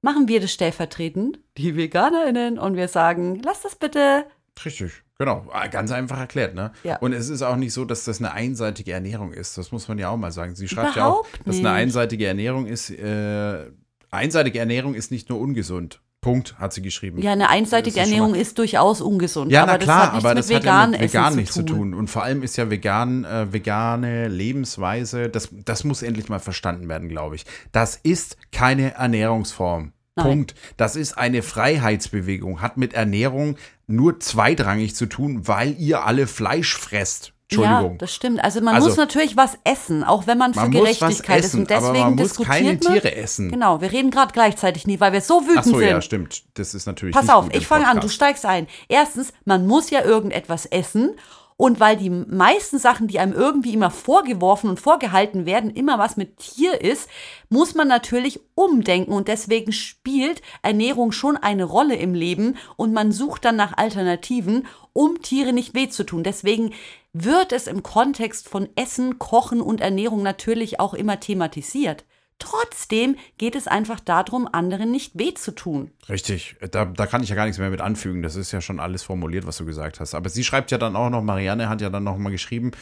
machen 0.00 0.28
wir 0.28 0.40
das 0.40 0.52
stellvertretend, 0.52 1.38
die 1.56 1.76
VeganerInnen, 1.76 2.58
und 2.58 2.76
wir 2.76 2.88
sagen, 2.88 3.40
lass 3.44 3.62
das 3.62 3.76
bitte. 3.76 4.26
Richtig, 4.64 4.92
genau. 5.18 5.46
Ah, 5.52 5.66
Ganz 5.66 5.90
einfach 5.92 6.18
erklärt, 6.18 6.54
ne? 6.54 6.72
Ja. 6.84 6.96
Und 6.98 7.12
es 7.12 7.28
ist 7.28 7.42
auch 7.42 7.56
nicht 7.56 7.72
so, 7.72 7.84
dass 7.84 8.04
das 8.04 8.18
eine 8.18 8.32
einseitige 8.32 8.92
Ernährung 8.92 9.32
ist. 9.32 9.58
Das 9.58 9.72
muss 9.72 9.88
man 9.88 9.98
ja 9.98 10.08
auch 10.10 10.16
mal 10.16 10.30
sagen. 10.32 10.54
Sie 10.54 10.68
schreibt 10.68 10.96
ja 10.96 11.06
auch, 11.06 11.20
Überhaupt 11.26 11.40
dass 11.46 11.56
eine 11.56 11.68
nicht. 11.68 11.78
einseitige 11.78 12.26
Ernährung 12.26 12.66
ist, 12.66 12.90
äh, 12.90 13.70
einseitige 14.10 14.58
Ernährung 14.58 14.94
ist 14.94 15.10
nicht 15.10 15.28
nur 15.28 15.40
ungesund. 15.40 16.00
Punkt, 16.20 16.56
hat 16.60 16.72
sie 16.72 16.82
geschrieben. 16.82 17.20
Ja, 17.20 17.32
eine 17.32 17.50
einseitige 17.50 17.98
Ernährung 17.98 18.36
ist 18.36 18.56
durchaus 18.56 19.00
ungesund. 19.00 19.50
Ja, 19.50 19.64
aber 19.64 19.72
na 19.72 19.78
klar, 19.78 19.98
das 19.98 20.06
hat 20.06 20.12
nichts 20.14 20.24
aber 20.24 20.34
mit 20.34 20.38
das 20.38 20.46
hat 20.46 20.52
ja 20.52 20.58
vegan 20.60 20.90
mit 20.92 21.00
vegan 21.00 21.34
nichts 21.34 21.54
zu 21.54 21.62
tun. 21.64 21.94
Und 21.94 22.06
vor 22.08 22.22
allem 22.22 22.42
ist 22.44 22.56
ja 22.56 22.70
vegan, 22.70 23.24
äh, 23.24 23.52
vegane 23.52 24.28
Lebensweise, 24.28 25.28
das, 25.28 25.48
das 25.50 25.82
muss 25.82 26.02
endlich 26.02 26.28
mal 26.28 26.38
verstanden 26.38 26.88
werden, 26.88 27.08
glaube 27.08 27.34
ich. 27.34 27.44
Das 27.72 27.96
ist 27.96 28.36
keine 28.52 28.94
Ernährungsform. 28.94 29.92
Nein. 30.16 30.26
Punkt. 30.26 30.54
Das 30.76 30.94
ist 30.96 31.16
eine 31.16 31.42
Freiheitsbewegung, 31.42 32.60
hat 32.60 32.76
mit 32.76 32.92
Ernährung 32.94 33.56
nur 33.86 34.20
zweitrangig 34.20 34.94
zu 34.94 35.06
tun, 35.06 35.48
weil 35.48 35.74
ihr 35.78 36.04
alle 36.04 36.26
Fleisch 36.26 36.76
fresst. 36.76 37.32
Entschuldigung. 37.48 37.92
Ja, 37.92 37.98
das 37.98 38.14
stimmt. 38.14 38.42
Also 38.42 38.60
man 38.62 38.74
Also- 38.74 38.88
muss 38.88 38.96
natürlich 38.96 39.36
was 39.36 39.58
essen, 39.64 40.04
auch 40.04 40.26
wenn 40.26 40.38
man 40.38 40.54
für 40.54 40.60
man 40.60 40.70
muss 40.70 40.80
was 40.88 40.98
Gerechtigkeit 40.98 41.40
ist. 41.40 41.44
essen, 41.46 41.60
Und 41.60 41.70
deswegen 41.70 41.86
aber 41.88 41.98
man 42.04 42.14
muss 42.14 42.22
diskutiert 42.28 42.48
keine 42.56 42.68
man, 42.68 42.80
Tiere 42.80 43.14
essen. 43.14 43.50
Genau, 43.50 43.80
wir 43.82 43.92
reden 43.92 44.10
gerade 44.10 44.32
gleichzeitig 44.32 44.86
nie, 44.86 45.00
weil 45.00 45.12
wir 45.12 45.20
so 45.20 45.42
wütend 45.42 45.58
Ach 45.58 45.64
so, 45.64 45.78
sind. 45.78 45.88
ja, 45.88 46.00
stimmt. 46.00 46.44
Das 46.54 46.74
ist 46.74 46.86
natürlich 46.86 47.14
Pass 47.14 47.28
auf, 47.28 47.48
ich 47.52 47.66
fange 47.66 47.86
an, 47.88 48.00
du 48.00 48.08
steigst 48.08 48.46
ein. 48.46 48.66
Erstens, 48.88 49.32
man 49.44 49.66
muss 49.66 49.90
ja 49.90 50.02
irgendetwas 50.02 50.64
essen. 50.66 51.12
Und 51.56 51.80
weil 51.80 51.96
die 51.96 52.10
meisten 52.10 52.78
Sachen, 52.78 53.08
die 53.08 53.18
einem 53.18 53.32
irgendwie 53.32 53.74
immer 53.74 53.90
vorgeworfen 53.90 54.70
und 54.70 54.80
vorgehalten 54.80 55.46
werden, 55.46 55.70
immer 55.70 55.98
was 55.98 56.16
mit 56.16 56.38
Tier 56.38 56.80
ist, 56.80 57.08
muss 57.48 57.74
man 57.74 57.88
natürlich 57.88 58.40
umdenken. 58.54 59.12
Und 59.12 59.28
deswegen 59.28 59.72
spielt 59.72 60.42
Ernährung 60.62 61.12
schon 61.12 61.36
eine 61.36 61.64
Rolle 61.64 61.96
im 61.96 62.14
Leben. 62.14 62.56
Und 62.76 62.92
man 62.92 63.12
sucht 63.12 63.44
dann 63.44 63.56
nach 63.56 63.76
Alternativen, 63.76 64.66
um 64.92 65.22
Tiere 65.22 65.52
nicht 65.52 65.74
weh 65.74 65.88
zu 65.88 66.04
tun. 66.04 66.22
Deswegen 66.22 66.72
wird 67.12 67.52
es 67.52 67.66
im 67.66 67.82
Kontext 67.82 68.48
von 68.48 68.68
Essen, 68.74 69.18
Kochen 69.18 69.60
und 69.60 69.80
Ernährung 69.80 70.22
natürlich 70.22 70.80
auch 70.80 70.94
immer 70.94 71.20
thematisiert. 71.20 72.04
Trotzdem 72.38 73.16
geht 73.38 73.54
es 73.54 73.68
einfach 73.68 74.00
darum, 74.00 74.48
anderen 74.50 74.90
nicht 74.90 75.18
weh 75.18 75.32
zu 75.34 75.54
tun. 75.54 75.90
Richtig, 76.08 76.56
da, 76.72 76.86
da 76.86 77.06
kann 77.06 77.22
ich 77.22 77.28
ja 77.28 77.36
gar 77.36 77.44
nichts 77.44 77.58
mehr 77.58 77.70
mit 77.70 77.80
anfügen. 77.80 78.22
Das 78.22 78.36
ist 78.36 78.50
ja 78.52 78.60
schon 78.60 78.80
alles 78.80 79.02
formuliert, 79.02 79.46
was 79.46 79.58
du 79.58 79.64
gesagt 79.64 80.00
hast. 80.00 80.14
Aber 80.14 80.28
sie 80.28 80.42
schreibt 80.42 80.70
ja 80.70 80.78
dann 80.78 80.96
auch 80.96 81.10
noch, 81.10 81.22
Marianne 81.22 81.68
hat 81.68 81.80
ja 81.80 81.90
dann 81.90 82.04
noch 82.04 82.18
mal 82.18 82.30
geschrieben, 82.30 82.72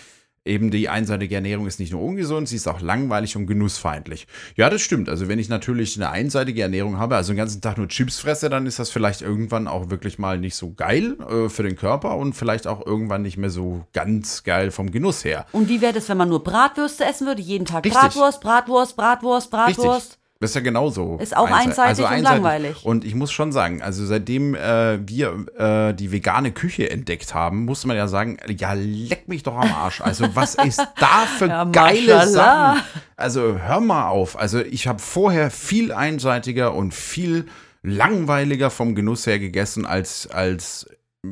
eben 0.45 0.71
die 0.71 0.89
einseitige 0.89 1.35
Ernährung 1.35 1.67
ist 1.67 1.81
nicht 1.81 1.93
nur 1.93 2.03
ungesund, 2.03 2.49
sie 2.49 2.57
ist 2.57 2.67
auch 2.67 2.81
langweilig 2.81 3.37
und 3.37 3.47
genussfeindlich. 3.47 4.27
Ja, 4.57 4.71
das 4.71 4.81
stimmt. 4.81 5.09
Also 5.09 5.29
wenn 5.29 5.39
ich 5.39 5.49
natürlich 5.49 5.97
eine 5.97 6.11
einseitige 6.11 6.63
Ernährung 6.63 6.99
habe, 6.99 7.17
also 7.17 7.33
den 7.33 7.37
ganzen 7.37 7.61
Tag 7.61 7.77
nur 7.77 7.89
Chips 7.89 8.19
fresse, 8.19 8.49
dann 8.49 8.67
ist 8.67 8.79
das 8.79 8.91
vielleicht 8.91 9.21
irgendwann 9.21 9.69
auch 9.69 9.91
wirklich 9.91 10.19
mal 10.19 10.39
nicht 10.39 10.55
so 10.55 10.73
geil 10.73 11.17
äh, 11.29 11.49
für 11.49 11.63
den 11.63 11.77
Körper 11.77 12.17
und 12.17 12.35
vielleicht 12.35 12.67
auch 12.67 12.85
irgendwann 12.85 13.23
nicht 13.23 13.37
mehr 13.37 13.51
so 13.51 13.85
ganz 13.93 14.43
geil 14.43 14.71
vom 14.71 14.91
Genuss 14.91 15.25
her. 15.25 15.47
Und 15.53 15.69
wie 15.69 15.81
wäre 15.81 15.93
das, 15.93 16.09
wenn 16.09 16.17
man 16.17 16.31
nur 16.31 16.43
Bratwürste 16.43 17.05
essen 17.05 17.27
würde? 17.27 17.43
Jeden 17.43 17.67
Tag 17.67 17.85
Richtig. 17.85 18.01
Bratwurst, 18.01 18.41
Bratwurst, 18.41 18.97
Bratwurst, 18.97 19.51
Bratwurst. 19.51 20.11
Richtig. 20.13 20.20
Das 20.41 20.53
ist 20.53 20.55
ja 20.55 20.63
genauso. 20.63 21.19
Ist 21.19 21.37
auch 21.37 21.51
einseitig 21.51 22.03
und 22.03 22.23
langweilig. 22.23 22.83
Und 22.83 23.05
ich 23.05 23.15
muss 23.15 23.31
schon 23.31 23.53
sagen, 23.53 23.83
also 23.83 24.07
seitdem 24.07 24.55
äh, 24.55 25.07
wir 25.07 25.45
äh, 25.59 25.93
die 25.93 26.13
vegane 26.13 26.51
Küche 26.51 26.89
entdeckt 26.89 27.35
haben, 27.35 27.67
muss 27.67 27.85
man 27.85 27.95
ja 27.95 28.09
sagen, 28.09 28.39
ja, 28.49 28.73
leck 28.73 29.29
mich 29.29 29.43
doch 29.43 29.55
am 29.55 29.71
Arsch. 29.71 30.01
Also 30.01 30.35
was 30.35 30.55
ist 30.55 30.83
da 30.99 31.27
für 31.37 31.47
Ja, 31.49 31.65
geile. 31.65 32.27
Sachen? 32.27 32.81
Also 33.17 33.59
hör 33.59 33.81
mal 33.81 34.09
auf. 34.09 34.39
Also 34.39 34.61
ich 34.61 34.89
habe 34.89 34.99
vorher 34.99 35.51
viel 35.51 35.93
einseitiger 35.93 36.73
und 36.73 36.95
viel 36.95 37.47
langweiliger 37.83 38.71
vom 38.71 38.95
Genuss 38.95 39.27
her 39.27 39.39
gegessen 39.39 39.85
als, 39.85 40.27
als 40.27 40.89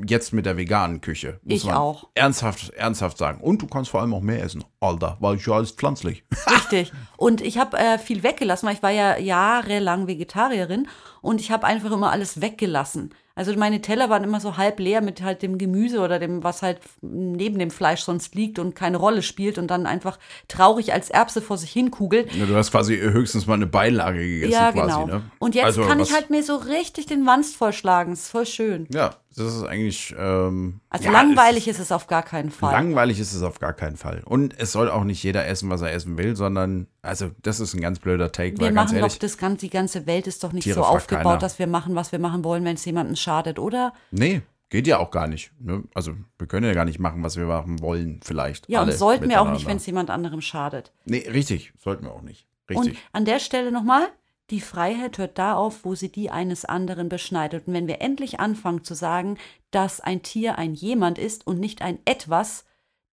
jetzt 0.07 0.33
mit 0.33 0.46
der 0.46 0.57
veganen 0.57 1.01
Küche. 1.01 1.40
Muss 1.42 1.59
Ich 1.59 1.64
man 1.64 1.74
auch. 1.77 2.09
Ernsthaft, 2.14 2.70
ernsthaft 2.70 3.18
sagen. 3.18 3.40
Und 3.40 3.62
du 3.62 3.66
kannst 3.66 3.90
vor 3.90 4.01
allem 4.01 4.12
auch 4.14 4.20
mehr 4.20 4.42
essen, 4.42 4.64
Alter, 4.81 5.16
weil 5.20 5.37
ich 5.37 5.46
ja 5.46 5.55
alles 5.55 5.72
pflanzlich. 5.72 6.24
Richtig. 6.46 6.92
Und 7.16 7.40
ich 7.40 7.59
habe 7.59 7.79
äh, 7.79 7.98
viel 7.98 8.22
weggelassen, 8.22 8.66
weil 8.66 8.74
ich 8.74 8.83
war 8.83 8.90
ja 8.90 9.18
jahrelang 9.18 10.07
Vegetarierin 10.07 10.88
und 11.22 11.40
ich 11.40 11.51
habe 11.51 11.66
einfach 11.66 11.90
immer 11.90 12.11
alles 12.12 12.40
weggelassen. 12.40 13.14
Also 13.38 13.57
meine 13.57 13.81
Teller 13.81 14.11
waren 14.11 14.24
immer 14.24 14.40
so 14.40 14.57
halb 14.57 14.81
leer 14.81 15.01
mit 15.01 15.22
halt 15.22 15.42
dem 15.42 15.59
Gemüse 15.59 16.01
oder 16.01 16.18
dem, 16.18 16.42
was 16.42 16.61
halt 16.62 16.81
neben 17.03 17.59
dem 17.61 17.70
Fleisch 17.70 18.01
sonst 18.01 18.35
liegt 18.35 18.59
und 18.59 18.74
keine 18.74 18.96
Rolle 18.96 19.22
spielt 19.22 19.59
und 19.59 19.68
dann 19.68 19.87
einfach 19.87 20.18
traurig 20.48 20.92
als 20.92 21.09
Erbse 21.09 21.40
vor 21.40 21.57
sich 21.57 21.70
hin 21.70 21.92
kugelt. 21.92 22.35
Ja, 22.35 22.46
du 22.46 22.57
hast 22.57 22.72
quasi 22.72 22.96
höchstens 22.98 23.46
mal 23.46 23.55
eine 23.55 23.66
Beilage 23.68 24.18
gegessen 24.18 24.51
Ja, 24.53 24.72
quasi, 24.72 24.90
genau. 24.90 25.07
ne? 25.07 25.22
Und 25.38 25.55
jetzt 25.55 25.64
Also, 25.66 25.83
kann 25.85 26.01
ich 26.01 26.12
halt 26.12 26.31
mir 26.31 26.42
so 26.42 26.57
richtig 26.57 27.07
den 27.07 27.27
Wanst 27.27 27.55
vollschlagen. 27.57 28.12
Ist 28.12 28.29
voll 28.29 28.44
schön. 28.44 28.88
Ja, 28.92 29.14
das 29.37 29.55
ist 29.55 29.62
eigentlich. 29.62 30.16
Ähm, 30.18 30.81
Also 30.90 31.05
ja, 31.05 31.12
langweilig 31.12 31.68
ist 31.68 31.79
es 31.79 31.92
auf 31.92 32.09
gar 32.09 32.24
keinen 32.24 32.51
Fall. 32.51 32.72
langweilig 32.72 33.20
ist 33.20 33.35
es 33.35 33.42
auf 33.44 33.61
gar 33.61 33.72
keinen 33.72 33.96
Fall. 33.96 34.22
Und 34.24 34.59
es 34.59 34.72
soll 34.72 34.90
auch 34.90 35.05
nicht 35.05 35.22
jeder 35.22 35.46
essen, 35.46 35.70
was 35.70 35.81
er 35.81 35.92
essen 35.92 36.18
will, 36.18 36.35
sondern, 36.35 36.88
also, 37.02 37.30
das 37.42 37.61
ist 37.61 37.74
ein 37.74 37.80
ganz 37.80 37.98
blöder 38.00 38.32
Take, 38.32 38.56
Wir 38.58 38.66
weil 38.66 38.74
ganz 38.74 38.90
machen 38.90 38.98
ehrlich. 38.98 39.14
doch 39.14 39.18
das 39.20 39.38
ganze, 39.38 39.58
die 39.66 39.70
ganze 39.70 40.06
Welt 40.06 40.26
ist 40.26 40.42
doch 40.42 40.52
nicht 40.52 40.64
Tiere 40.64 40.76
so 40.80 40.84
aufgebaut, 40.84 41.24
keiner. 41.24 41.38
dass 41.38 41.58
wir 41.58 41.66
machen, 41.66 41.94
was 41.94 42.12
wir 42.12 42.18
machen 42.18 42.44
wollen, 42.44 42.64
wenn 42.64 42.74
es 42.74 42.84
jemandem 42.84 43.16
schadet, 43.16 43.58
oder? 43.58 43.92
Nee, 44.11 44.42
geht 44.68 44.87
ja 44.87 44.98
auch 44.98 45.11
gar 45.11 45.26
nicht. 45.28 45.52
Ne? 45.61 45.84
Also, 45.94 46.14
wir 46.38 46.46
können 46.46 46.66
ja 46.66 46.74
gar 46.74 46.84
nicht 46.84 46.98
machen, 46.98 47.22
was 47.22 47.37
wir 47.37 47.46
machen 47.46 47.80
wollen, 47.80 48.20
vielleicht. 48.24 48.68
Ja, 48.68 48.82
und 48.82 48.92
sollten 48.92 49.28
wir 49.28 49.40
auch 49.40 49.50
nicht, 49.50 49.66
wenn 49.66 49.76
es 49.76 49.87
jemand 49.87 50.11
anderem 50.11 50.40
schadet. 50.40 50.92
Nee, 51.04 51.28
richtig, 51.28 51.72
sollten 51.78 52.04
wir 52.04 52.12
auch 52.12 52.22
nicht. 52.22 52.46
Und 52.70 52.87
Richtig. 52.87 52.98
an 53.12 53.24
der 53.24 53.38
Stelle 53.38 53.72
nochmal, 53.72 54.08
die 54.50 54.61
Freiheit 54.61 55.18
hört 55.18 55.38
da 55.38 55.54
auf, 55.54 55.84
wo 55.84 55.94
sie 55.94 56.11
die 56.11 56.30
eines 56.30 56.64
anderen 56.64 57.08
beschneidet. 57.08 57.66
Und 57.66 57.74
wenn 57.74 57.87
wir 57.87 58.00
endlich 58.00 58.40
anfangen 58.40 58.84
zu 58.84 58.94
sagen, 58.94 59.38
dass 59.70 60.00
ein 60.00 60.22
Tier 60.22 60.58
ein 60.58 60.74
jemand 60.74 61.18
ist 61.18 61.46
und 61.46 61.61
nicht 61.61 61.82
ein 61.82 61.98
etwas, 62.04 62.64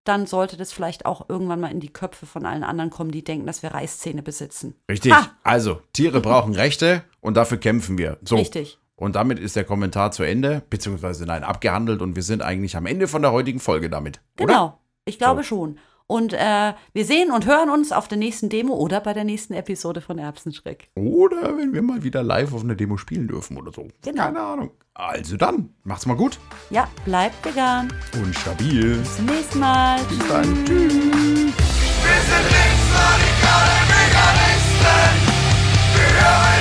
dann 0.05 0.27
sollte 0.27 0.57
das 0.57 0.73
vielleicht 0.73 1.07
auch 1.07 1.29
irgendwann 1.29 1.61
mal 1.61 1.71
in 1.71 1.81
die 1.81 1.93
Köpfe 1.93 2.27
von 2.27 2.47
allen 2.47 2.63
anderen 2.63 2.91
kommen, 2.91 3.11
die 3.11 3.25
denken, 3.25 3.47
dass 3.47 3.63
wir 3.63 3.73
Reißzähne 3.73 4.23
besitzen. 4.23 4.75
Richtig. 4.91 5.13
Ha! 5.13 5.31
Also, 5.43 5.81
Tiere 5.93 6.21
brauchen 6.21 6.55
Rechte 6.55 7.03
und 7.21 7.37
dafür 7.37 7.59
kämpfen 7.59 7.99
wir. 7.99 8.19
So. 8.23 8.37
Richtig. 8.37 8.79
Und 8.97 9.17
damit 9.17 9.41
ist 9.41 9.57
der 9.57 9.65
Kommentar 9.65 10.13
zu 10.13 10.23
Ende, 10.23 10.63
beziehungsweise 10.71 11.27
nein, 11.27 11.43
abgehandelt 11.43 12.01
und 12.01 12.15
wir 12.15 12.23
sind 12.23 12.43
eigentlich 12.43 12.77
am 12.77 12.87
Ende 12.87 13.09
von 13.09 13.23
der 13.23 13.33
heutigen 13.33 13.59
Folge 13.61 13.91
damit. 13.91 14.21
Oder? 14.39 14.47
Genau. 14.47 14.81
Ich 15.05 15.19
glaube 15.19 15.43
So. 15.43 15.49
schon. 15.49 15.79
Und 16.07 16.35
äh, 16.35 16.75
wir 16.93 17.05
sehen 17.05 17.31
und 17.31 17.47
hören 17.47 17.71
uns 17.71 17.91
auf 17.91 18.09
der 18.09 18.19
nächsten 18.19 18.51
Demo 18.51 18.75
oder 18.75 19.01
bei 19.01 19.15
der 19.15 19.25
nächsten 19.25 19.55
Episode 19.55 20.03
von 20.03 20.19
Erbsenschreck. 20.19 20.91
Oder 20.97 21.57
wenn 21.57 21.73
wir 21.73 21.81
mal 21.81 22.03
wieder 22.03 22.23
live 22.23 22.53
auf 22.53 22.63
einer 22.63 22.75
Demo 22.75 22.99
spielen 22.99 23.27
dürfen 23.27 23.57
oder 23.57 23.73
so. 23.73 23.89
Genau. 24.03 24.25
Keine 24.25 24.41
Ahnung. 24.41 24.71
Also 24.93 25.37
dann, 25.37 25.71
macht's 25.83 26.05
mal 26.07 26.17
gut. 26.17 26.39
Ja, 26.71 26.89
bleibt 27.05 27.45
vegan. 27.45 27.93
Und 28.23 28.35
stabil. 28.35 28.97
Bis 28.99 29.17
zum 29.17 29.27
nächsten 29.27 29.59
Mal. 29.59 29.99
Bis 30.09 30.19
dann. 30.29 30.65
Tschüss. 30.67 30.93
Wir 30.93 32.21
sind 32.21 32.47
linksradikale 32.53 33.77
Veganisten. 33.89 35.15
Wir 35.95 36.11
hören 36.21 36.54